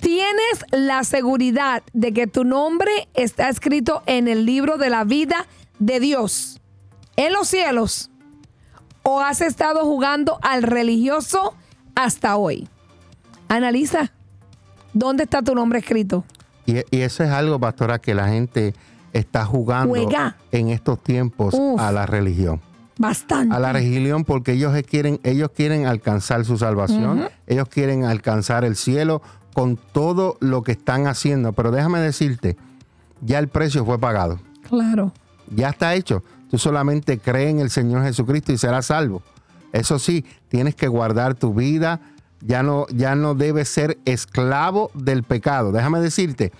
[0.00, 5.46] Tienes la seguridad de que tu nombre está escrito en el libro de la vida
[5.78, 6.62] de Dios,
[7.16, 8.10] en los cielos,
[9.02, 11.54] o has estado jugando al religioso
[11.94, 12.66] hasta hoy?
[13.48, 14.14] Analiza.
[14.94, 16.24] ¿Dónde está tu nombre escrito?
[16.66, 18.74] Y, y eso es algo, pastora, que la gente
[19.12, 20.36] está jugando Juega.
[20.50, 21.80] en estos tiempos Uf.
[21.80, 22.60] a la religión.
[22.96, 23.54] Bastante.
[23.54, 28.76] A la religión porque ellos quieren, ellos quieren alcanzar su salvación, ellos quieren alcanzar el
[28.76, 29.20] cielo
[29.52, 31.52] con todo lo que están haciendo.
[31.52, 32.56] Pero déjame decirte,
[33.20, 34.38] ya el precio fue pagado.
[34.68, 35.12] Claro.
[35.54, 36.22] Ya está hecho.
[36.50, 39.22] Tú solamente crees en el Señor Jesucristo y serás salvo.
[39.72, 42.00] Eso sí, tienes que guardar tu vida.
[42.46, 45.72] Ya no, ya no debes ser esclavo del pecado.
[45.72, 46.52] Déjame decirte,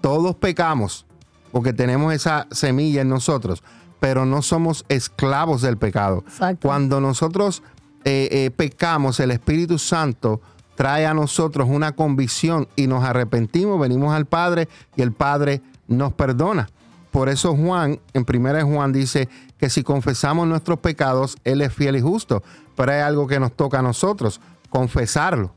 [0.00, 1.06] todos pecamos
[1.52, 3.62] porque tenemos esa semilla en nosotros,
[4.00, 6.24] pero no somos esclavos del pecado.
[6.26, 6.68] Exacto.
[6.68, 7.62] Cuando nosotros
[8.04, 10.40] eh, eh, pecamos, el Espíritu Santo
[10.74, 16.12] trae a nosotros una convicción y nos arrepentimos, venimos al Padre y el Padre nos
[16.12, 16.68] perdona.
[17.10, 21.96] Por eso Juan, en 1 Juan, dice que si confesamos nuestros pecados, Él es fiel
[21.96, 22.42] y justo.
[22.76, 25.52] Pero hay algo que nos toca a nosotros, confesarlo.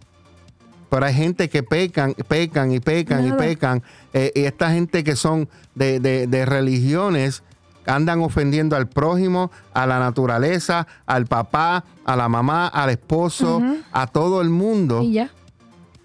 [0.90, 3.36] Pero hay gente que pecan, pecan y pecan Nada.
[3.46, 3.84] y pecan.
[4.14, 7.44] eh, y esta gente que son de, de- de religiones
[7.88, 14.06] andan ofendiendo al prójimo, a la naturaleza, al papá, a la mamá, al esposo, a
[14.08, 15.32] todo el mundo Y ya.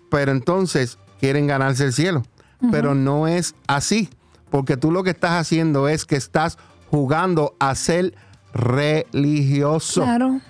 [0.08, 2.22] pero entonces quieren ganarse el cielo.
[2.70, 4.08] Pero no es así,
[4.50, 6.56] porque tú lo que estás haciendo es que estás
[6.90, 8.14] jugando a ser
[8.54, 10.02] religioso.
[10.02, 10.40] Claro.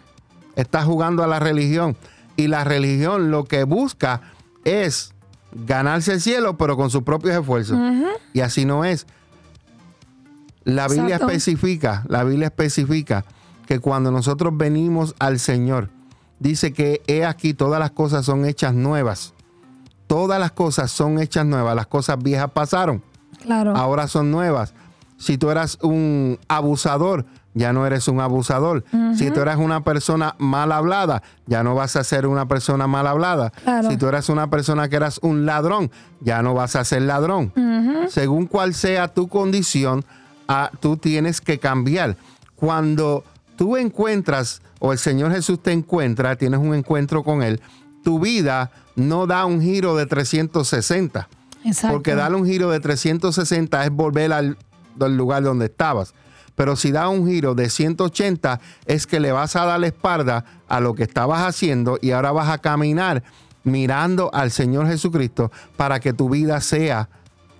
[0.54, 1.96] Estás jugando a la religión.
[2.36, 4.20] Y la religión lo que busca
[4.64, 5.14] es
[5.52, 7.78] ganarse el cielo, pero con sus propios esfuerzos.
[8.32, 9.06] Y así no es.
[10.64, 11.26] La Biblia Exacto.
[11.28, 13.24] especifica, la Biblia especifica
[13.66, 15.90] que cuando nosotros venimos al Señor,
[16.40, 19.32] dice que he aquí todas las cosas son hechas nuevas.
[20.08, 21.74] Todas las cosas son hechas nuevas.
[21.74, 23.02] Las cosas viejas pasaron,
[23.42, 23.76] Claro.
[23.76, 24.74] ahora son nuevas.
[25.18, 28.84] Si tú eras un abusador, ya no eres un abusador.
[29.16, 33.06] Si tú eras una persona mal hablada, ya no vas a ser una persona mal
[33.06, 33.50] hablada.
[33.64, 33.88] Claro.
[33.88, 35.90] Si tú eras una persona que eras un ladrón,
[36.20, 37.54] ya no vas a ser ladrón.
[38.10, 40.04] Según cual sea tu condición,
[40.48, 42.18] ah, tú tienes que cambiar.
[42.56, 43.24] Cuando
[43.56, 47.62] tú encuentras, o el Señor Jesús te encuentra, tienes un encuentro con Él,
[48.04, 51.26] tu vida no da un giro de 360.
[51.64, 51.94] Exacto.
[51.94, 54.58] Porque darle un giro de 360 es volver al,
[55.00, 56.12] al lugar donde estabas.
[56.56, 60.44] Pero si da un giro de 180 es que le vas a dar la espalda
[60.66, 63.22] a lo que estabas haciendo y ahora vas a caminar
[63.62, 67.08] mirando al Señor Jesucristo para que tu vida sea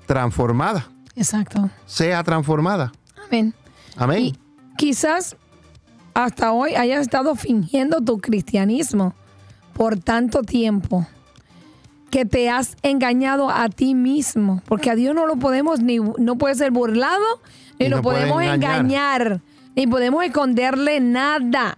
[0.07, 0.89] transformada.
[1.15, 1.71] Exacto.
[1.87, 2.93] Sea transformada.
[3.27, 3.55] Amén.
[3.97, 4.23] Amén.
[4.23, 4.39] Y
[4.77, 5.37] quizás
[6.15, 9.15] hasta hoy hayas estado fingiendo tu cristianismo
[9.75, 11.07] por tanto tiempo
[12.11, 16.37] que te has engañado a ti mismo, porque a Dios no lo podemos ni no
[16.37, 17.25] puede ser burlado
[17.79, 18.81] ni no podemos engañar.
[18.81, 19.41] engañar,
[19.75, 21.77] ni podemos esconderle nada.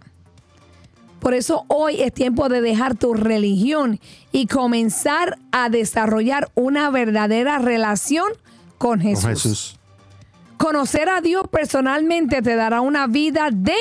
[1.21, 3.99] Por eso hoy es tiempo de dejar tu religión
[4.31, 8.27] y comenzar a desarrollar una verdadera relación
[8.79, 9.25] con Con Jesús.
[9.27, 9.75] Jesús.
[10.57, 13.75] Conocer a Dios personalmente te dará una vida de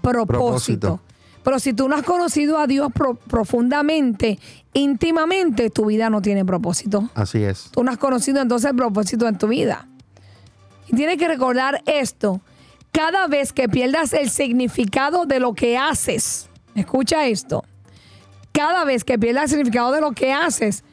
[0.00, 0.26] propósito.
[0.26, 1.00] Propósito.
[1.44, 4.38] Pero si tú no has conocido a Dios pro- profundamente,
[4.74, 7.08] íntimamente, tu vida no tiene propósito.
[7.14, 7.68] Así es.
[7.70, 9.86] Tú no has conocido entonces el propósito en tu vida.
[10.88, 12.40] Y tienes que recordar esto.
[12.92, 17.64] Cada vez que pierdas el significado de lo que haces, escucha esto.
[18.52, 20.84] Cada vez que pierdas el significado de lo que haces,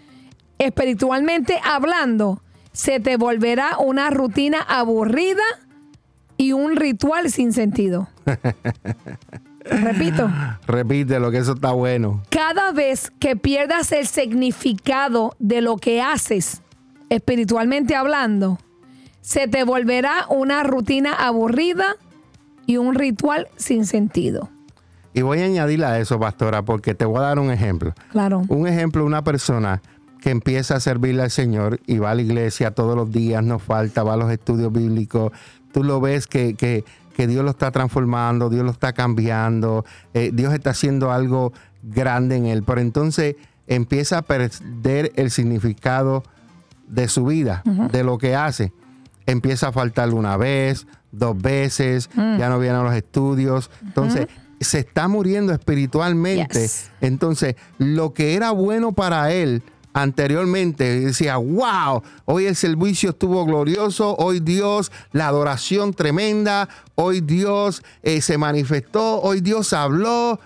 [0.60, 2.42] espiritualmente hablando,
[2.74, 5.44] se te volverá una rutina aburrida
[6.38, 8.10] y un ritual sin sentido.
[9.66, 10.30] Repito.
[10.68, 12.22] Repite lo que eso está bueno.
[12.30, 16.62] Cada vez que pierdas el significado de lo que haces,
[17.10, 18.60] espiritualmente hablando,
[19.26, 21.96] se te volverá una rutina aburrida
[22.68, 24.50] y un ritual sin sentido.
[25.16, 27.94] Y voy a añadirle a eso, pastora, porque te voy a dar un ejemplo.
[28.12, 28.44] Claro.
[28.50, 29.82] Un ejemplo, una persona
[30.22, 33.58] que empieza a servirle al Señor y va a la iglesia todos los días, no
[33.58, 35.32] falta, va a los estudios bíblicos,
[35.72, 36.84] tú lo ves que, que-
[37.16, 41.52] que Dios lo está transformando, Dios lo está cambiando, eh, Dios está haciendo algo
[41.82, 46.24] grande en él, pero entonces empieza a perder el significado
[46.88, 48.72] de su vida, de lo que hace.
[49.26, 53.72] Empieza a faltarle una vez, dos veces, ya no viene a los estudios.
[53.82, 54.28] Entonces,
[54.60, 56.62] se está muriendo espiritualmente.
[56.62, 56.92] Yes.
[57.02, 59.64] Entonces, lo que era bueno para él
[59.96, 67.82] anteriormente, decía, wow, hoy el servicio estuvo glorioso, hoy Dios, la adoración tremenda, hoy Dios
[68.04, 70.38] eh, se manifestó, hoy Dios habló,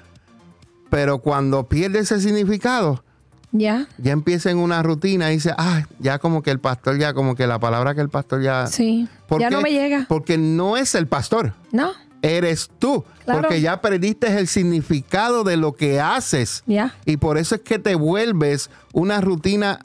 [0.92, 3.04] pero cuando pierde ese significado,
[3.52, 3.88] ¿Ya?
[3.98, 7.36] ya empieza en una rutina y dice, ah, ya como que el pastor, ya como
[7.36, 8.68] que la palabra que el pastor ya...
[8.68, 9.08] Sí.
[9.28, 10.06] ¿Por Ya no me llega.
[10.08, 11.92] Porque no es el pastor, No.
[12.22, 13.04] eres tú.
[13.26, 13.42] Claro.
[13.42, 16.64] Porque ya perdiste el significado de lo que haces.
[16.68, 16.94] Ya.
[17.06, 19.80] Y por eso es que te vuelves una rutina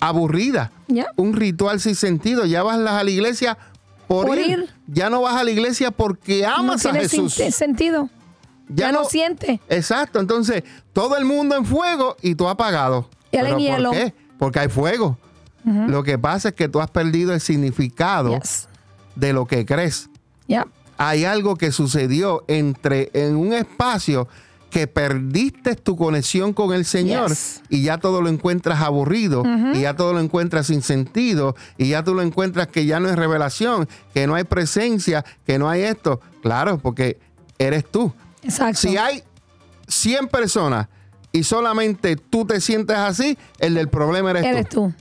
[0.00, 0.70] aburrida.
[0.86, 1.06] Ya.
[1.16, 2.44] Un ritual sin sentido.
[2.46, 3.58] Ya vas a la iglesia
[4.06, 4.46] por, Por ir.
[4.50, 4.68] ir.
[4.86, 7.34] Ya no vas a la iglesia porque No amas a tiene Jesús.
[7.34, 8.08] sentido.
[8.68, 9.60] Ya, no, siente.
[9.68, 10.20] Exacto.
[10.20, 10.62] Entonces,
[10.92, 13.08] todo el mundo en fuego y tú apagado.
[13.30, 13.90] Y ¿Pero hielo.
[13.90, 14.14] ¿Por qué?
[14.38, 15.18] Porque hay fuego.
[15.64, 18.68] Lo que pasa es que tú has perdido el significado Yes.
[19.16, 20.08] de lo que crees.
[20.46, 20.66] Ya.
[20.96, 24.28] Hay algo que sucedió entre en un espacio
[24.70, 27.60] que perdiste tu conexión con el Señor Yes.
[27.68, 29.42] y ya todo lo encuentras aburrido
[29.74, 33.08] y ya todo lo encuentras sin sentido y ya tú lo encuentras que ya no
[33.10, 36.20] es revelación, que no hay presencia, que no hay esto.
[36.42, 37.18] Claro, porque
[37.58, 38.12] eres tú.
[38.42, 38.78] Exacto.
[38.78, 39.22] Si hay
[39.86, 40.88] 100 personas
[41.32, 44.88] y solamente tú te sientes así, el del problema eres, Eres tú.
[44.88, 44.94] tú.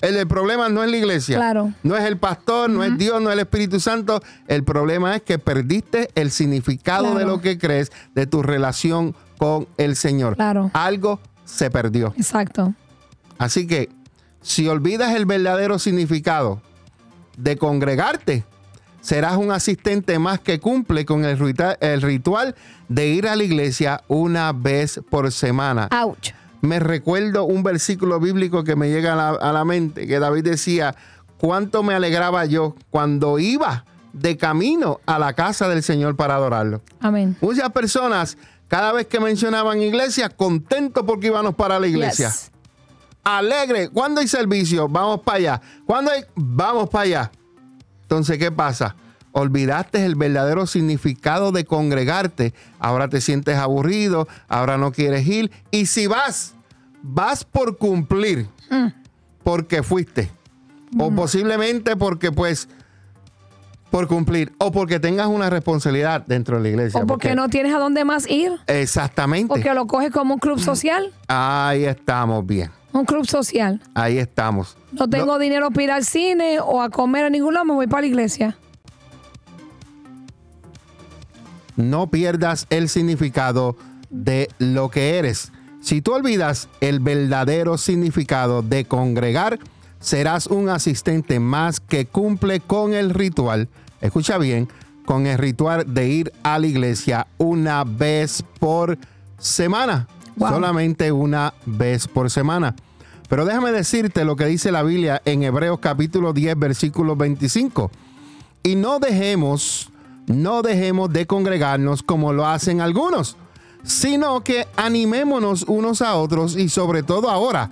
[0.00, 1.36] El del problema no es la iglesia.
[1.36, 1.72] Claro.
[1.84, 4.20] No es el pastor, no es Dios, no es el Espíritu Santo.
[4.48, 9.68] El problema es que perdiste el significado de lo que crees, de tu relación con
[9.76, 10.34] el Señor.
[10.34, 10.72] Claro.
[10.74, 12.14] Algo se perdió.
[12.16, 12.74] Exacto.
[13.38, 13.90] Así que
[14.40, 16.60] si olvidas el verdadero significado
[17.36, 18.44] de congregarte,
[19.02, 22.54] serás un asistente más que cumple con el ritual, el ritual
[22.88, 25.88] de ir a la iglesia una vez por semana.
[25.92, 26.30] Ouch.
[26.62, 30.44] Me recuerdo un versículo bíblico que me llega a la, a la mente, que David
[30.44, 30.94] decía,
[31.36, 36.80] cuánto me alegraba yo cuando iba de camino a la casa del Señor para adorarlo.
[37.00, 37.36] Amén.
[37.40, 38.38] Muchas personas,
[38.68, 42.50] cada vez que mencionaban iglesia, contentos porque íbamos para la iglesia Yes.
[43.24, 43.88] alegre.
[43.88, 44.88] ¿Cuándo hay servicio?
[44.88, 45.60] Vamos para allá.
[45.86, 46.24] ¿Cuándo hay?
[46.34, 47.32] Vamos para allá.
[48.12, 48.94] Entonces, ¿qué pasa?
[49.32, 52.52] Olvidaste el verdadero significado de congregarte.
[52.78, 55.50] Ahora te sientes aburrido, ahora no quieres ir.
[55.70, 56.54] Y si vas,
[57.00, 58.48] vas por cumplir,
[59.42, 60.30] porque fuiste.
[60.98, 62.68] O posiblemente porque pues,
[63.90, 64.52] por cumplir.
[64.58, 67.00] O porque tengas una responsabilidad dentro de la iglesia.
[67.00, 68.52] O porque no tienes a dónde más ir.
[68.66, 69.48] Exactamente.
[69.48, 71.10] Porque lo coges como un club social.
[71.28, 72.70] Ahí estamos bien.
[72.92, 73.80] Un club social.
[73.94, 74.76] Ahí estamos.
[74.92, 77.86] No tengo dinero para ir al cine o a comer a ningún lado, me voy
[77.86, 78.56] para la iglesia.
[81.76, 83.76] no pierdas el significado
[84.10, 85.52] de lo que eres.
[85.80, 89.58] Si tú olvidas el verdadero significado de congregar,
[90.00, 93.68] serás un asistente más que cumple con el ritual.
[94.00, 94.68] Escucha bien,
[95.04, 98.98] con el ritual de ir a la iglesia una vez por
[99.38, 100.06] semana.
[100.36, 100.50] Wow.
[100.50, 102.74] Solamente una vez por semana.
[103.28, 107.90] Pero déjame decirte lo que dice la Biblia en Hebreos capítulo 10, versículo 25.
[108.62, 109.90] Y no dejemos,
[110.26, 113.36] no dejemos de congregarnos como lo hacen algunos,
[113.82, 117.70] sino que animémonos unos a otros y sobre todo ahora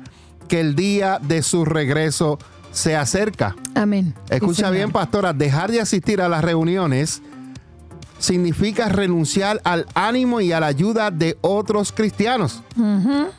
[0.49, 2.39] que el día de su regreso
[2.73, 3.55] se acerca.
[3.75, 4.15] Amén.
[4.29, 7.23] Escucha Sí, bien, pastora, dejar de asistir a las reuniones
[8.21, 12.63] significa renunciar al ánimo y a la ayuda de otros cristianos.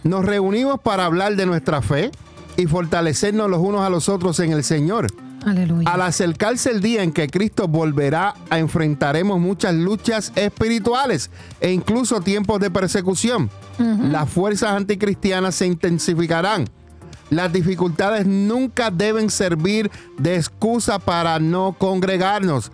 [0.03, 2.11] Nos reunimos para hablar de nuestra fe
[2.57, 5.07] y fortalecernos los unos a los otros en el Señor.
[5.45, 5.89] Aleluya.
[5.89, 12.59] Al acercarse el día en que Cristo volverá, enfrentaremos muchas luchas espirituales e incluso tiempos
[12.59, 13.49] de persecución.
[13.79, 16.69] Las fuerzas anticristianas se intensificarán.
[17.31, 22.71] Las dificultades nunca deben servir de excusa para no congregarnos.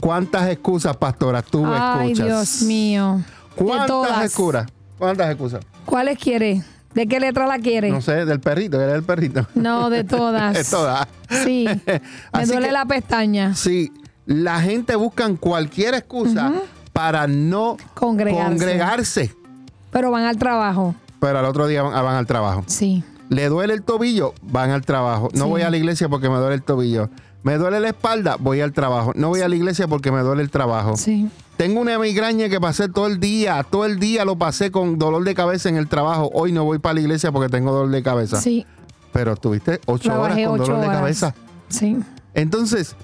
[0.00, 2.26] ¿Cuántas excusas, pastora, tú Ay, escuchas?
[2.26, 3.20] Dios mío.
[3.54, 4.66] ¿Cuántas excusas?
[4.98, 5.64] ¿Cuántas excusas?
[5.84, 6.62] ¿Cuáles quiere?
[6.94, 7.90] ¿De qué letra la quiere?
[7.90, 9.46] No sé, del perrito, era el perrito.
[9.54, 10.54] No, de todas.
[10.54, 11.06] De todas.
[11.44, 11.66] Sí.
[12.32, 13.54] Me duele que- la pestaña.
[13.54, 13.92] Sí,
[14.26, 16.52] la gente busca cualquier excusa
[16.92, 18.48] para no Congregarse.
[18.50, 19.34] congregarse.
[19.90, 20.94] Pero van al trabajo.
[21.20, 22.64] Pero al otro día van, van al trabajo.
[22.66, 23.02] Sí.
[23.28, 25.28] Le duele el tobillo, van al trabajo.
[25.34, 25.50] No Sí.
[25.50, 27.10] voy a la iglesia porque me duele el tobillo.
[27.42, 29.12] Me duele la espalda, voy al trabajo.
[29.14, 30.96] No voy a la iglesia porque me duele el trabajo.
[30.96, 31.28] Sí.
[31.56, 35.24] Tengo una migraña que pasé todo el día, todo el día lo pasé con dolor
[35.24, 36.30] de cabeza en el trabajo.
[36.32, 38.40] Hoy no voy para la iglesia porque tengo dolor de cabeza.
[38.40, 38.66] Sí.
[39.12, 41.34] Pero tuviste ocho Trabajé horas con ocho dolor de cabeza.
[41.68, 41.96] Sí.
[42.34, 42.94] Entonces,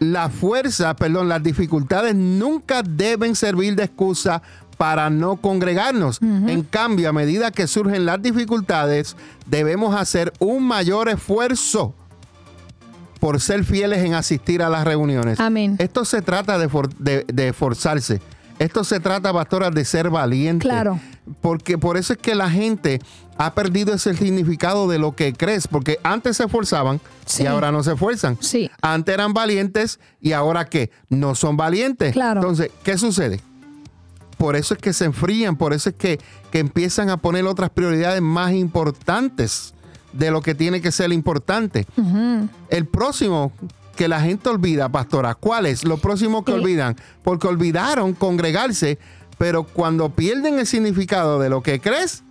[0.00, 4.42] la fuerza, perdón, las dificultades nunca deben servir de excusa
[4.76, 6.20] para no congregarnos.
[6.20, 9.16] En cambio, a medida que surgen las dificultades,
[9.46, 11.94] debemos hacer un mayor esfuerzo
[13.24, 15.40] por ser fieles en asistir a las reuniones.
[15.40, 15.76] Amén.
[15.78, 18.20] Esto se trata de, for- de- de esforzarse.
[18.58, 20.62] Esto se trata, pastora, de ser valiente.
[20.68, 21.00] Claro.
[21.40, 23.00] Porque por eso es que la gente
[23.38, 25.66] ha perdido ese significado de lo que crees.
[25.68, 27.44] Porque antes se esforzaban Sí.
[27.44, 28.36] y ahora no se esfuerzan.
[28.42, 28.70] Sí.
[28.82, 30.90] Antes eran valientes y ahora qué?
[31.08, 32.12] No son valientes.
[32.12, 32.42] Claro.
[32.42, 33.40] Entonces, ¿qué sucede?
[34.36, 36.20] Por eso es que se enfrían, por eso es que,
[36.52, 39.72] que empiezan a poner otras prioridades más importantes
[40.14, 41.86] de lo que tiene que ser importante.
[42.70, 43.52] El próximo
[43.96, 45.34] que la gente olvida, pastora.
[45.34, 45.84] ¿Cuál es?
[45.84, 46.96] Lo próximo que olvidan.
[47.22, 48.98] Porque olvidaron congregarse,
[49.38, 52.24] pero cuando pierden el significado de lo que crees,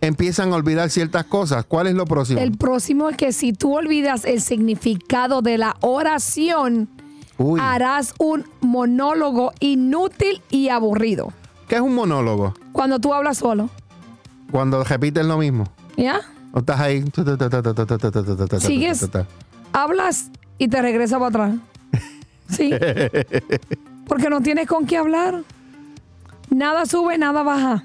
[0.00, 1.64] empiezan a olvidar ciertas cosas.
[1.64, 2.40] ¿Cuál es lo próximo?
[2.40, 6.88] El próximo es que si tú olvidas el significado de la oración,
[7.38, 11.32] Uy, harás un monólogo inútil y aburrido.
[11.68, 12.54] ¿qué es un monólogo?
[12.72, 13.68] Cuando tú hablas solo.
[14.50, 15.64] Cuando repites lo mismo.
[15.96, 16.20] ¿Ya?
[16.56, 17.04] O estás ahí.
[18.60, 19.06] Sigues.
[19.74, 21.54] Hablas y te regresa para atrás.
[22.48, 22.70] Sí.
[24.06, 25.42] Porque no tienes con qué hablar.
[26.48, 27.82] Nada sube, nada baja.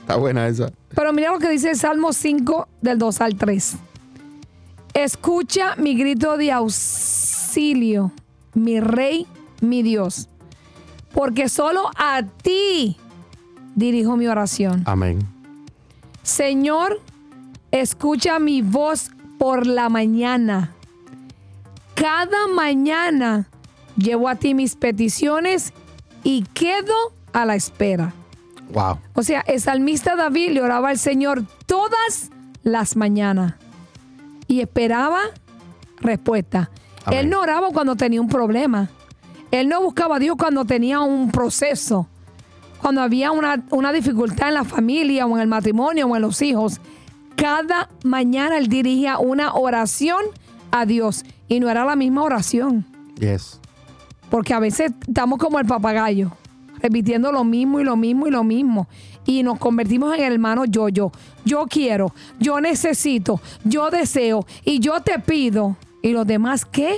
[0.00, 0.72] Está buena esa.
[0.94, 3.76] Pero mira lo que dice el Salmo 5 del 2 al 3.
[4.94, 8.12] Escucha mi grito de auxilio,
[8.54, 9.26] mi rey,
[9.60, 10.30] mi Dios.
[11.12, 12.96] Porque solo a ti
[13.74, 14.84] dirijo mi oración.
[14.86, 15.18] Amén.
[16.22, 17.02] Señor,
[17.72, 20.72] escucha mi voz por la mañana.
[21.94, 23.48] Cada mañana
[23.96, 25.72] llevo a ti mis peticiones
[26.22, 26.94] y quedo
[27.32, 28.14] a la espera.
[28.72, 28.98] Wow.
[29.14, 32.30] O sea, el salmista David le oraba al Señor todas
[32.62, 33.54] las mañanas
[34.46, 35.20] y esperaba
[36.00, 36.70] respuesta.
[37.04, 37.20] Amén.
[37.20, 38.88] Él no oraba cuando tenía un problema.
[39.50, 42.08] Él no buscaba a Dios cuando tenía un proceso,
[42.80, 46.40] cuando había una, una dificultad en la familia o en el matrimonio o en los
[46.40, 46.80] hijos.
[47.36, 50.24] Cada mañana él dirigía una oración
[50.70, 52.86] a Dios y no era la misma oración.
[53.18, 53.60] Yes.
[54.30, 56.32] Porque a veces estamos como el papagayo,
[56.80, 58.88] repitiendo lo mismo y lo mismo y lo mismo.
[59.26, 61.12] Y nos convertimos en el hermano yo, yo.
[61.44, 65.76] Yo quiero, yo necesito, yo deseo y yo te pido.
[66.02, 66.96] ¿Y los demás qué?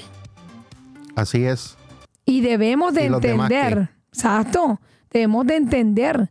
[1.16, 1.76] Así es.
[2.24, 4.80] Y debemos de ¿Y los demás entender, exacto,
[5.11, 6.30] debemos de entender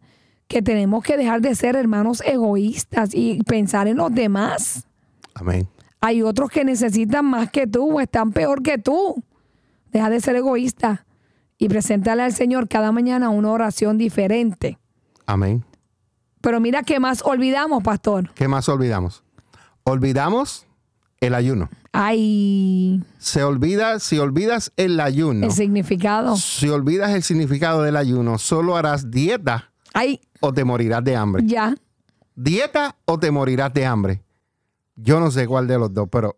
[0.54, 4.86] que tenemos que dejar de ser hermanos egoístas y pensar en los demás.
[5.34, 5.68] Amén.
[6.00, 9.24] Hay otros que necesitan más que tú o están peor que tú.
[9.92, 11.08] Deja de ser egoísta
[11.58, 14.78] y preséntale al Señor cada mañana una oración diferente.
[15.26, 15.66] Amén.
[16.40, 18.30] Pero mira qué más olvidamos, pastor.
[18.36, 19.24] ¿Qué más olvidamos?
[19.86, 20.68] Olvidamos
[21.20, 21.68] el ayuno.
[21.94, 26.36] Ay, Se olvida, si olvidas el ayuno, el significado.
[26.36, 31.44] si olvidas el significado del ayuno, solo harás dieta Ay, o te morirás de hambre.
[31.46, 31.76] ya.
[32.36, 34.22] Dieta o te morirás de hambre.
[34.96, 36.38] Yo no sé cuál de los dos, pero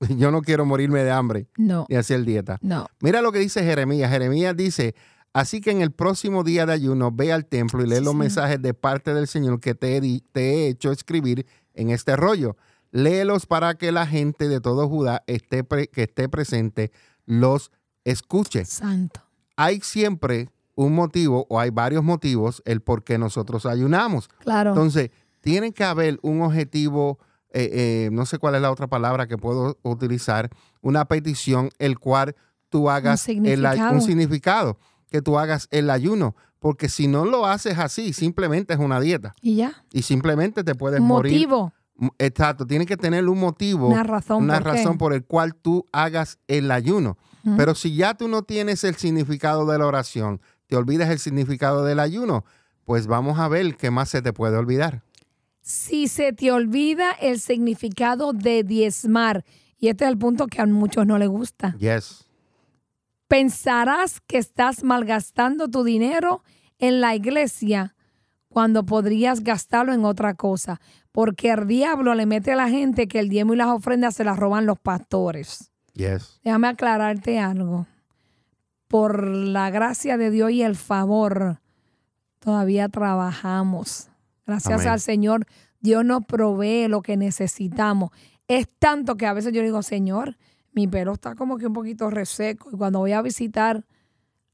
[0.16, 2.58] yo no quiero morirme de hambre No, ni hacer dieta.
[2.60, 2.88] no.
[3.00, 4.10] Mira lo que dice Jeremías.
[4.10, 4.94] Jeremías dice,
[5.32, 8.14] así que en el próximo día de ayuno ve al templo y lee Sí, los
[8.14, 12.56] mensajes de parte del Señor que te he, te he hecho escribir en este rollo.
[12.90, 16.90] Léelos para que la gente de todo Judá esté que esté presente
[17.26, 17.70] los
[18.04, 18.64] escuche.
[18.64, 19.20] Santo.
[19.56, 24.28] Hay siempre un motivo o hay varios motivos el por qué nosotros ayunamos.
[24.38, 24.70] Claro.
[24.70, 25.10] Entonces,
[25.40, 27.18] tiene que haber un objetivo,
[27.52, 30.50] eh, eh, no sé cuál es la otra palabra que puedo utilizar,
[30.82, 32.36] una petición, el cual
[32.68, 34.78] tú hagas un significado,
[35.10, 39.34] que tú hagas el ayuno, porque si no lo haces así, simplemente es una dieta
[39.40, 39.84] y ya.
[39.92, 41.32] y simplemente te puedes morir.
[41.32, 41.72] Motivo.
[41.98, 44.42] M- Exacto, tiene que tener un motivo, Una razón.
[44.44, 47.16] una ¿por razón por el cual tú hagas el ayuno.
[47.56, 51.84] Pero si ya tú no tienes el significado de la oración, te olvidas el significado
[51.84, 52.44] del ayuno,
[52.84, 55.02] pues vamos a ver qué más se te puede olvidar.
[55.62, 59.44] Si se te olvida el significado de diezmar,
[59.78, 62.24] y este es el punto que a muchos no les gusta, Yes.
[63.28, 66.42] pensarás que estás malgastando tu dinero
[66.78, 67.94] en la iglesia
[68.48, 70.80] cuando podrías gastarlo en otra cosa,
[71.12, 74.24] porque el diablo le mete a la gente que el diezmo y las ofrendas se
[74.24, 75.70] las roban los pastores.
[75.94, 76.40] Yes.
[76.44, 77.86] Déjame aclararte algo.
[78.88, 81.60] Por la gracia de Dios y el favor,
[82.38, 84.08] todavía trabajamos.
[84.46, 84.88] Gracias Amén.
[84.92, 85.46] al Señor,
[85.80, 88.10] Dios nos provee lo que necesitamos.
[88.48, 90.36] Es tanto que a veces yo digo, Señor,
[90.72, 92.70] mi pelo está como que un poquito reseco.
[92.72, 93.84] Y cuando voy a visitar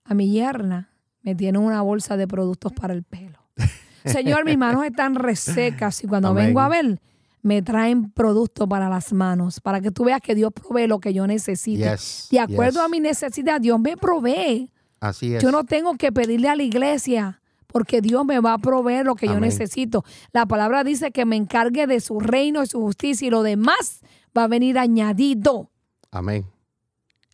[0.04, 0.90] a mi yerna,
[1.22, 3.38] me tiene una bolsa de productos para el pelo.
[4.04, 6.46] Señor, mis manos están resecas y cuando Amén.
[6.46, 7.00] vengo a ver,
[7.42, 11.12] me traen productos para las manos, para que tú veas que Dios provee lo que
[11.12, 11.84] yo necesito.
[11.84, 12.28] Yes.
[12.30, 12.86] De acuerdo yes.
[12.86, 14.70] a mi necesidad, Dios me provee.
[15.00, 15.42] Así es.
[15.42, 19.16] Yo no tengo que pedirle a la iglesia porque Dios me va a proveer lo
[19.16, 20.04] que yo necesito.
[20.32, 24.02] La palabra dice que me encargue de su reino y su justicia y lo demás
[24.36, 25.70] va a venir añadido.
[26.10, 26.46] Amén.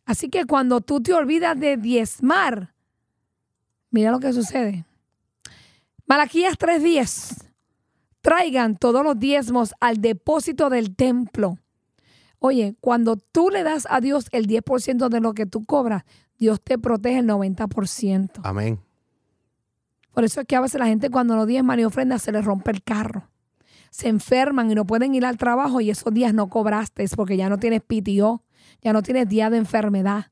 [0.05, 2.73] Así que cuando tú te olvidas de diezmar,
[3.91, 4.85] mira lo que sucede.
[6.07, 7.48] Malaquías 3:10.
[8.29, 11.57] Traigan todos los diezmos al depósito del templo.
[12.37, 16.03] Oye, cuando tú le das a Dios el 10% de lo que tú cobras,
[16.37, 18.41] Dios te protege el 90%.
[18.43, 18.79] Amén.
[20.13, 22.45] Por eso es que a veces la gente cuando no diezman y ofrendas se les
[22.45, 23.31] rompe el carro.
[23.89, 27.49] Se enferman y no pueden ir al trabajo y esos días no cobraste porque ya
[27.49, 28.43] no tienes PTO.
[28.83, 30.27] ya no tienes día de enfermedad.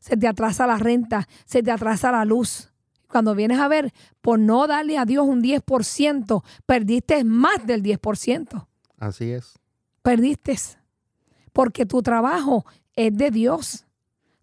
[0.00, 2.71] Se te atrasa la renta, se te atrasa la luz.
[3.12, 3.92] Cuando vienes a ver,
[4.22, 8.66] por no darle a Dios un 10%, perdiste más del 10%.
[8.98, 9.58] Así es.
[10.00, 10.56] Perdiste.
[11.52, 12.64] Porque tu trabajo
[12.96, 13.84] es de Dios.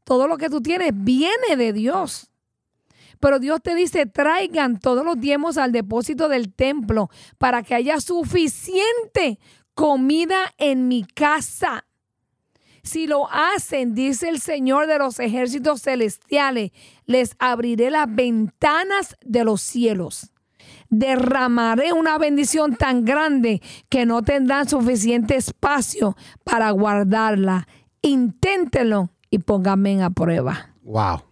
[0.03, 2.29] Todo lo que tú tienes viene de Dios.
[3.19, 7.09] Pero Dios te dice, traigan todos los diezmos al depósito del templo
[7.39, 9.39] para que haya suficiente
[9.73, 11.87] comida en mi casa.
[12.83, 16.71] Si lo hacen, dice el Señor de los ejércitos celestiales,
[17.05, 20.31] les abriré las ventanas de los cielos.
[20.89, 27.67] Derramaré una bendición tan grande que no tendrán suficiente espacio para guardarla.
[28.01, 30.75] Inténtenlo y pónganme a prueba.
[30.83, 31.23] Wow.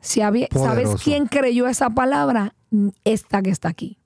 [0.00, 0.48] ¿Sabes
[1.02, 2.54] quién creyó esa palabra?
[3.04, 3.98] Esta que está aquí.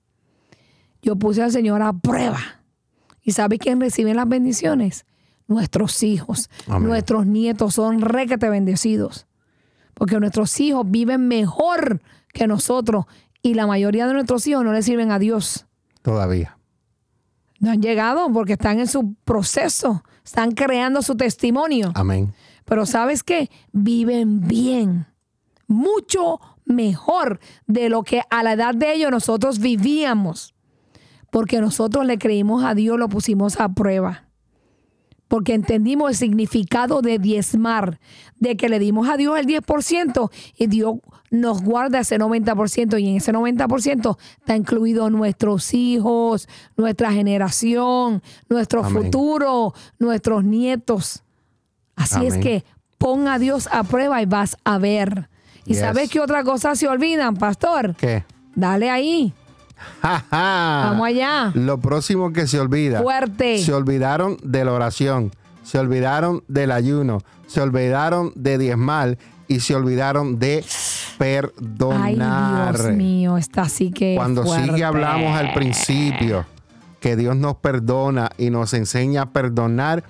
[1.01, 2.39] Yo puse al Señor a prueba.
[3.21, 5.05] ¿Y sabe quién recibe las bendiciones?
[5.47, 9.27] Nuestros hijos, nuestros nietos son requete bendecidos.
[9.93, 12.01] Porque nuestros hijos viven mejor
[12.33, 13.05] que nosotros
[13.41, 15.65] y la mayoría de nuestros hijos no le sirven a Dios.
[16.01, 16.57] Todavía.
[17.59, 21.91] No han llegado porque están en su proceso, están creando su testimonio.
[21.95, 22.33] Amén.
[22.65, 23.49] Pero ¿sabes qué?
[23.71, 25.07] Viven bien
[25.67, 30.55] mucho mejor de lo que a la edad de ellos nosotros vivíamos.
[31.29, 34.26] Porque nosotros le creímos a Dios, lo pusimos a prueba.
[35.27, 37.99] Porque entendimos el significado de diezmar,
[38.39, 40.95] de que le dimos a Dios el 10% y Dios
[41.29, 46.47] nos guarda ese 90% y en ese 90% está incluido nuestros hijos,
[46.77, 51.23] nuestra generación, nuestro futuro, nuestros nietos.
[51.95, 52.63] Así es que
[52.97, 55.29] pon a Dios a prueba y vas a ver
[55.67, 57.95] ¿Y sabes qué otra cosa se olvidan, pastor?
[57.95, 58.23] ¿Qué?
[58.55, 59.33] Dale ahí.
[60.01, 61.51] Vamos allá.
[61.53, 63.01] Lo próximo que se olvida.
[63.01, 63.59] Fuerte.
[63.59, 65.31] Se olvidaron de la oración,
[65.63, 69.17] se olvidaron del ayuno, se olvidaron de diezmal
[69.47, 70.63] y se olvidaron de
[71.17, 72.75] perdonar.
[72.75, 74.15] Ay, Dios mío, está así que.
[74.15, 76.45] Cuando sigue hablamos al principio
[76.99, 80.03] que Dios nos perdona y nos enseña a perdonar.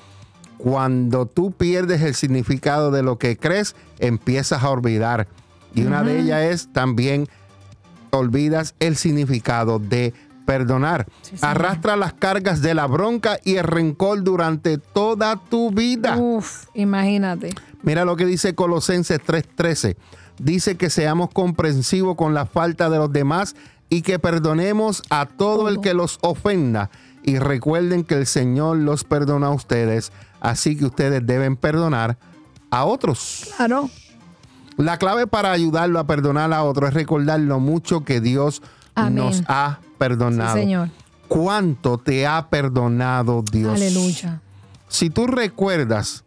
[0.58, 5.28] Cuando tú pierdes el significado de lo que crees, empiezas a olvidar.
[5.76, 7.28] Y una de ellas es también
[8.12, 10.14] olvidas el significado de
[10.48, 11.06] perdonar.
[11.42, 16.18] Arrastra las cargas de la bronca y el rencor durante toda tu vida.
[16.18, 17.54] Uf, imagínate.
[17.84, 19.98] Mira lo que dice Colosenses 3:13.
[20.40, 23.56] Dice que seamos comprensivos con la falta de los demás
[23.90, 26.90] y que perdonemos a todo, el que los ofenda.
[27.24, 32.18] Y recuerden que el Señor los perdona a ustedes, así que ustedes deben perdonar
[32.72, 33.50] a otros.
[33.58, 33.90] Claro.
[34.78, 38.62] La clave para ayudarlo a perdonar a otro es recordar lo mucho que Dios
[39.12, 40.56] nos ha perdonado.
[40.56, 40.90] señor.
[41.28, 43.76] ¿Cuánto te ha perdonado Dios?
[43.76, 44.42] Aleluya.
[44.88, 46.24] Si tú recuerdas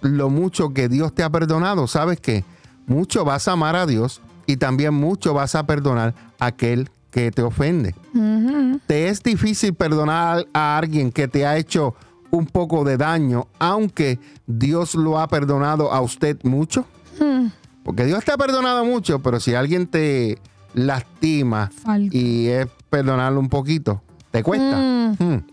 [0.00, 2.44] lo mucho que Dios te ha perdonado, ¿sabes qué?
[2.86, 7.30] Mucho vas a amar a Dios y también mucho vas a perdonar a aquel que
[7.30, 7.94] te ofende.
[8.86, 11.94] Te es difícil perdonar a alguien que te ha hecho
[12.30, 16.86] un poco de daño, aunque Dios lo ha perdonado a usted mucho.
[17.20, 17.46] Mm.
[17.84, 20.38] Porque Dios te ha perdonado mucho, pero si alguien te
[20.74, 21.70] lastima
[22.10, 24.76] y es perdonarlo un poquito, te cuesta.
[24.76, 25.16] Mm.
[25.18, 25.46] Hmm.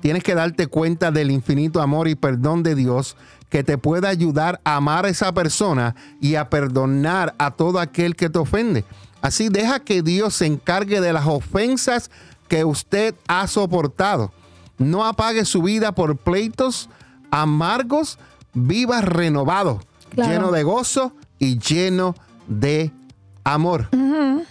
[0.00, 3.16] Tienes que darte cuenta del infinito amor y perdón de Dios
[3.50, 8.16] que te puede ayudar a amar a esa persona y a perdonar a todo aquel
[8.16, 8.84] que te ofende.
[9.20, 12.10] Así deja que Dios se encargue de las ofensas
[12.48, 14.32] que usted ha soportado.
[14.78, 16.88] No apague su vida por pleitos
[17.30, 18.18] amargos,
[18.54, 19.80] viva renovado
[20.16, 22.14] lleno de gozo y lleno
[22.48, 22.92] de
[23.44, 23.88] amor.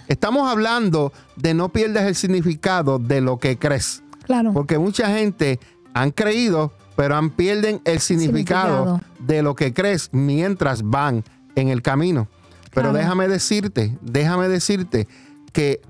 [0.07, 4.03] Estamos hablando de no pierdas el significado de lo que crees.
[4.23, 4.53] Claro.
[4.53, 5.59] Porque mucha gente
[5.93, 11.23] han creído, pero han pierden el significado, de lo que crees mientras van
[11.55, 12.27] en el camino.
[12.73, 15.07] Pero déjame decirte, déjame decirte
[15.51, 15.81] que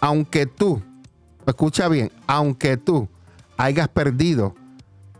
[0.00, 0.80] aunque tú,
[1.46, 3.08] escucha bien, aunque tú
[3.56, 4.54] hayas perdido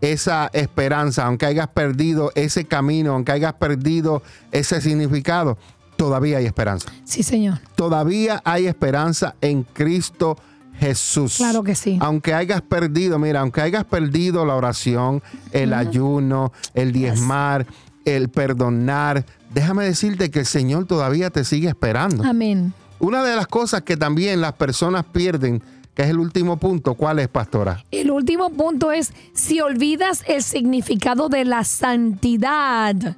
[0.01, 4.23] esa esperanza, aunque hayas perdido ese camino, aunque hayas perdido
[4.53, 5.59] ese significado,
[5.97, 6.91] todavía hay esperanza.
[7.05, 7.59] Sí, Señor.
[7.75, 10.39] Todavía hay esperanza en Cristo
[10.79, 11.37] Jesús.
[11.37, 11.99] Claro que sí.
[12.01, 15.23] Aunque hayas perdido, mira, aunque hayas perdido la oración,
[15.53, 17.67] el ayuno, el diezmar,
[18.05, 22.25] el perdonar, déjame decirte que el Señor todavía te sigue esperando.
[22.25, 22.73] Amén.
[23.01, 25.63] Una de las cosas que también las personas pierden
[25.99, 26.95] ¿Qué es el último punto.
[26.95, 27.85] ¿Cuál es, pastora?
[27.91, 33.17] El último punto es, si olvidas el significado de la santidad,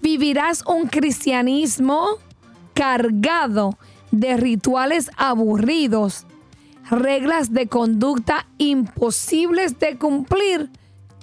[0.00, 2.06] vivirás un cristianismo
[2.72, 3.76] cargado
[4.12, 6.24] de rituales aburridos,
[6.88, 10.70] reglas de conducta imposibles de cumplir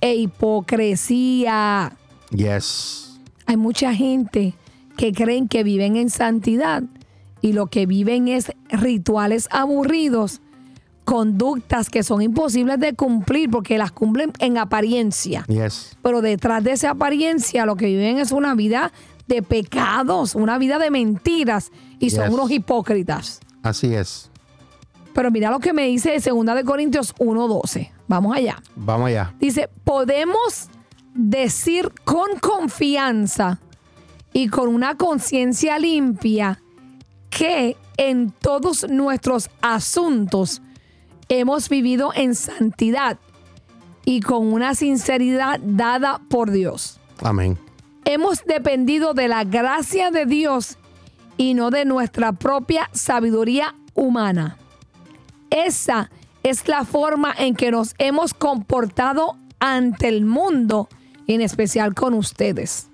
[0.01, 1.95] e hipocresía.
[2.31, 3.17] Yes.
[3.45, 4.55] Hay mucha gente
[4.97, 6.83] que creen que viven en santidad
[7.39, 10.41] y lo que viven es rituales aburridos,
[11.05, 15.45] conductas que son imposibles de cumplir porque las cumplen en apariencia.
[15.47, 15.97] Yes.
[16.01, 18.91] Pero detrás de esa apariencia lo que viven es una vida
[19.27, 23.39] de pecados, una vida de mentiras y son unos hipócritas.
[23.63, 24.29] Así es.
[25.13, 27.91] Pero mira lo que me dice 2 de Corintios 1:12.
[28.07, 28.61] Vamos allá.
[28.75, 29.33] Vamos allá.
[29.39, 30.69] Dice, podemos
[31.13, 33.59] decir con confianza
[34.33, 36.61] y con una conciencia limpia
[37.29, 40.61] que en todos nuestros asuntos
[41.39, 43.17] hemos vivido en santidad
[44.03, 46.99] y con una sinceridad dada por Dios.
[47.23, 47.57] Amén.
[48.03, 50.77] Hemos dependido de la gracia de Dios
[51.37, 54.57] y no de nuestra propia sabiduría humana.
[55.49, 56.09] Esa
[56.43, 60.89] es la forma en que nos hemos comportado ante el mundo,
[61.27, 62.89] en especial con ustedes.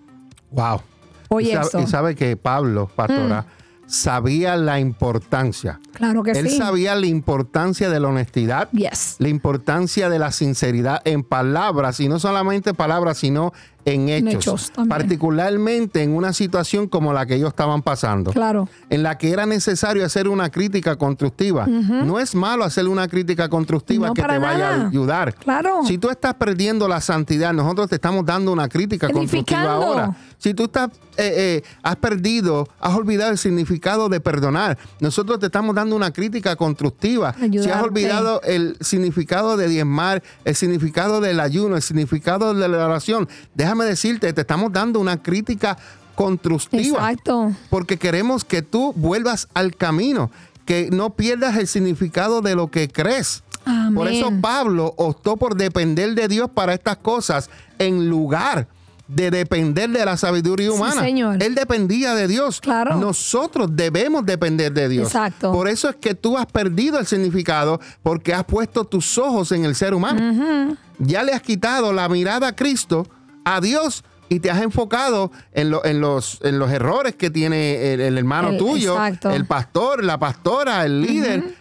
[0.52, 0.82] Wow.
[1.30, 1.80] Oye, y, sabe, eso.
[1.80, 1.84] Mm.
[1.84, 3.46] y sabe que Pablo, pastora,
[3.88, 5.80] sabía la importancia.
[5.94, 6.58] Claro que Él sí.
[6.58, 9.16] sabía la importancia de la honestidad, Yes.
[9.20, 13.54] la importancia de la sinceridad en palabras, y no solamente palabras, sino
[13.86, 14.34] en hechos.
[14.34, 14.90] hechos también.
[14.90, 18.34] particularmente en una situación como la que ellos estaban pasando.
[18.34, 18.68] Claro.
[18.90, 21.66] En la que era necesario hacer una crítica constructiva.
[21.68, 24.84] No es malo hacer una crítica constructiva No, que te vaya nada.
[24.84, 25.34] a ayudar.
[25.36, 25.80] Claro.
[25.86, 30.18] Si tú estás perdiendo la santidad, nosotros te estamos dando una crítica constructiva ahora.
[30.40, 35.48] Si tú estás, eh, eh, has perdido, has olvidado el significado de perdonar, nosotros te
[35.48, 37.36] estamos dando una crítica constructiva.
[37.40, 42.86] Si has olvidado el significado de diezmar, el significado del ayuno, el significado de la
[42.86, 45.78] oración, déjame decirte, te estamos dando una crítica
[46.14, 47.12] constructiva.
[47.12, 47.54] Exacto.
[47.70, 50.30] Porque queremos que tú vuelvas al camino,
[50.66, 53.44] que no pierdas el significado de lo que crees.
[53.66, 53.96] Amén.
[53.96, 58.68] Por eso Pablo optó por depender de Dios para estas cosas en lugar
[59.08, 61.02] de depender de la sabiduría Sí, humana.
[61.02, 61.42] señor.
[61.42, 62.60] Él dependía de Dios.
[62.60, 62.96] Claro.
[62.98, 65.08] Nosotros debemos depender de Dios.
[65.08, 65.52] Exacto.
[65.54, 69.64] Por eso es que tú has perdido el significado porque has puesto tus ojos en
[69.66, 70.76] el ser humano.
[71.00, 73.08] Ya le has quitado la mirada a Cristo,
[73.46, 74.04] a Dios.
[74.30, 78.18] Y te has enfocado en, lo- en los, en los errores que tiene el, el
[78.18, 79.30] hermano El- tuyo, exacto.
[79.32, 81.56] el pastor, la pastora, el líder.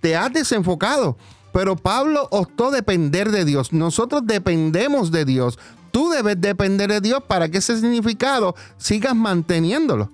[0.00, 1.16] Te has desenfocado.
[1.52, 3.72] Pero Pablo optó depender de Dios.
[3.72, 5.58] Nosotros dependemos de Dios.
[5.92, 10.10] Tú debes depender de Dios para que ese significado sigas manteniéndolo.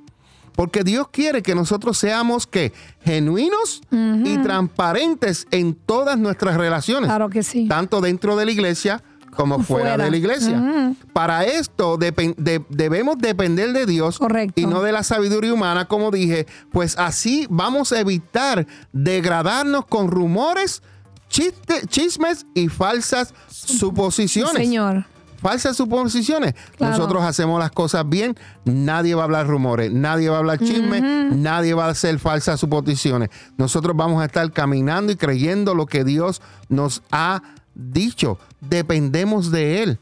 [0.54, 2.72] Porque Dios quiere que nosotros seamos que
[3.04, 7.08] genuinos y transparentes en todas nuestras relaciones.
[7.08, 7.68] Claro que sí.
[7.68, 9.02] Tanto dentro de la iglesia
[9.36, 10.04] como fuera, Fuera.
[10.04, 10.94] de la iglesia.
[11.12, 14.60] Para esto de- debemos depender de Dios Correcto.
[14.60, 20.10] y no de la sabiduría humana, como dije, pues así vamos a evitar degradarnos con
[20.10, 20.82] rumores,
[21.30, 25.04] chiste- chismes y falsas suposiciones Señor.
[25.38, 26.54] Falsas suposiciones.
[26.76, 26.96] Claro.
[26.96, 31.02] Nosotros hacemos las cosas bien, nadie va a hablar rumores, nadie va a hablar chismes,
[31.02, 33.30] nadie va a hacer falsas suposiciones.
[33.56, 37.42] Nosotros vamos a estar caminando y creyendo lo que Dios nos ha
[37.74, 38.38] dicho.
[38.60, 39.98] Dependemos de Él.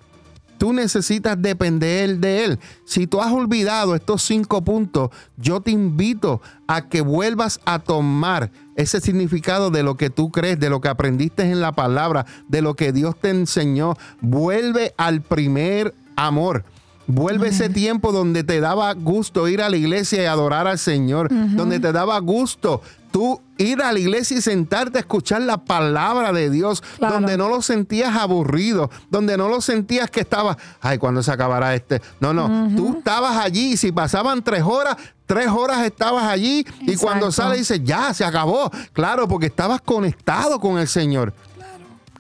[0.58, 2.58] Tú necesitas depender de Él.
[2.84, 8.50] Si tú has olvidado estos cinco puntos, yo te invito a que vuelvas a tomar
[8.76, 12.62] ese significado de lo que tú crees, de lo que aprendiste en la palabra, de
[12.62, 13.94] lo que Dios te enseñó.
[14.20, 16.64] Vuelve al primer amor.
[17.08, 21.28] Vuelve ese tiempo donde te daba gusto ir a la iglesia y adorar al Señor,
[21.30, 22.82] donde te daba gusto
[23.12, 27.14] tú ir a la iglesia y sentarte a escuchar la palabra de Dios, Claro.
[27.14, 31.74] donde no lo sentías aburrido, donde no lo sentías que estaba, ay, ¿cuándo se acabará
[31.74, 32.02] este?
[32.20, 36.96] No, no, tú estabas allí y si pasaban tres horas, tres horas estabas allí y
[36.96, 38.70] cuando sale dices, ya, se acabó.
[38.92, 41.32] Claro, porque estabas conectado con el Señor.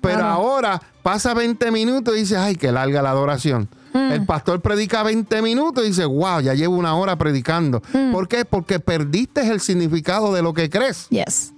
[0.00, 0.28] Pero Claro.
[0.28, 3.68] ahora pasa 20 minutos y dices, ay, que larga la adoración.
[3.96, 4.12] Mm.
[4.12, 7.82] El pastor predica 20 minutos y dice, wow, ya llevo una hora predicando.
[7.92, 8.12] Mm.
[8.12, 8.44] ¿Por qué?
[8.44, 11.08] Porque perdiste el significado de lo que crees.
[11.08, 11.52] Yes.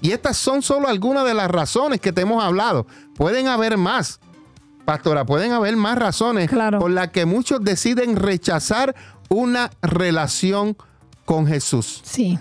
[0.00, 2.86] Y estas son solo algunas de las razones que te hemos hablado.
[3.16, 4.20] Pueden haber más,
[4.84, 6.78] pastora, pueden haber más razones Claro.
[6.78, 8.94] por las que muchos deciden rechazar
[9.28, 10.76] una relación
[11.24, 12.00] con Jesús.
[12.04, 12.38] Sí.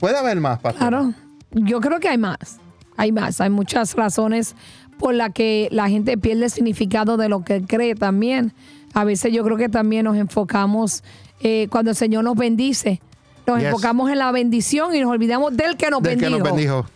[0.00, 0.88] Puede haber más, pastora.
[0.88, 1.14] Claro,
[1.52, 2.58] yo creo que hay más,
[2.96, 4.54] hay más, hay muchas razones
[4.98, 8.52] por las que la gente pierde el significado de lo que cree también.
[8.94, 11.02] A veces yo creo que también nos enfocamos
[11.40, 13.00] eh, cuando el Señor nos bendice,
[13.46, 13.66] nos Yes.
[13.68, 16.38] enfocamos en la bendición y nos olvidamos del que nos Del que bendijo.
[16.44, 16.86] nos bendijo.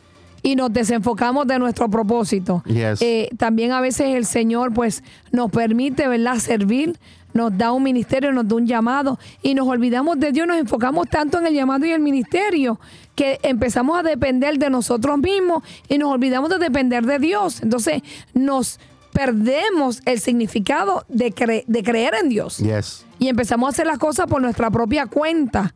[0.45, 2.65] Y nos desenfocamos de nuestro propósito.
[2.67, 3.01] Yes.
[3.01, 6.99] Eh, también a veces el Señor pues nos permite, ¿verdad?, servir,
[7.35, 11.09] nos da un ministerio, nos da un llamado y nos olvidamos de Dios, nos enfocamos
[11.09, 12.79] tanto en el llamado y el ministerio
[13.15, 17.63] que empezamos a depender de nosotros mismos y nos olvidamos de depender de Dios.
[17.63, 18.03] Entonces
[18.35, 18.79] nos
[19.13, 23.05] perdemos el significado de, cre- de creer en Dios Yes.
[23.19, 25.75] y empezamos a hacer las cosas por nuestra propia cuenta.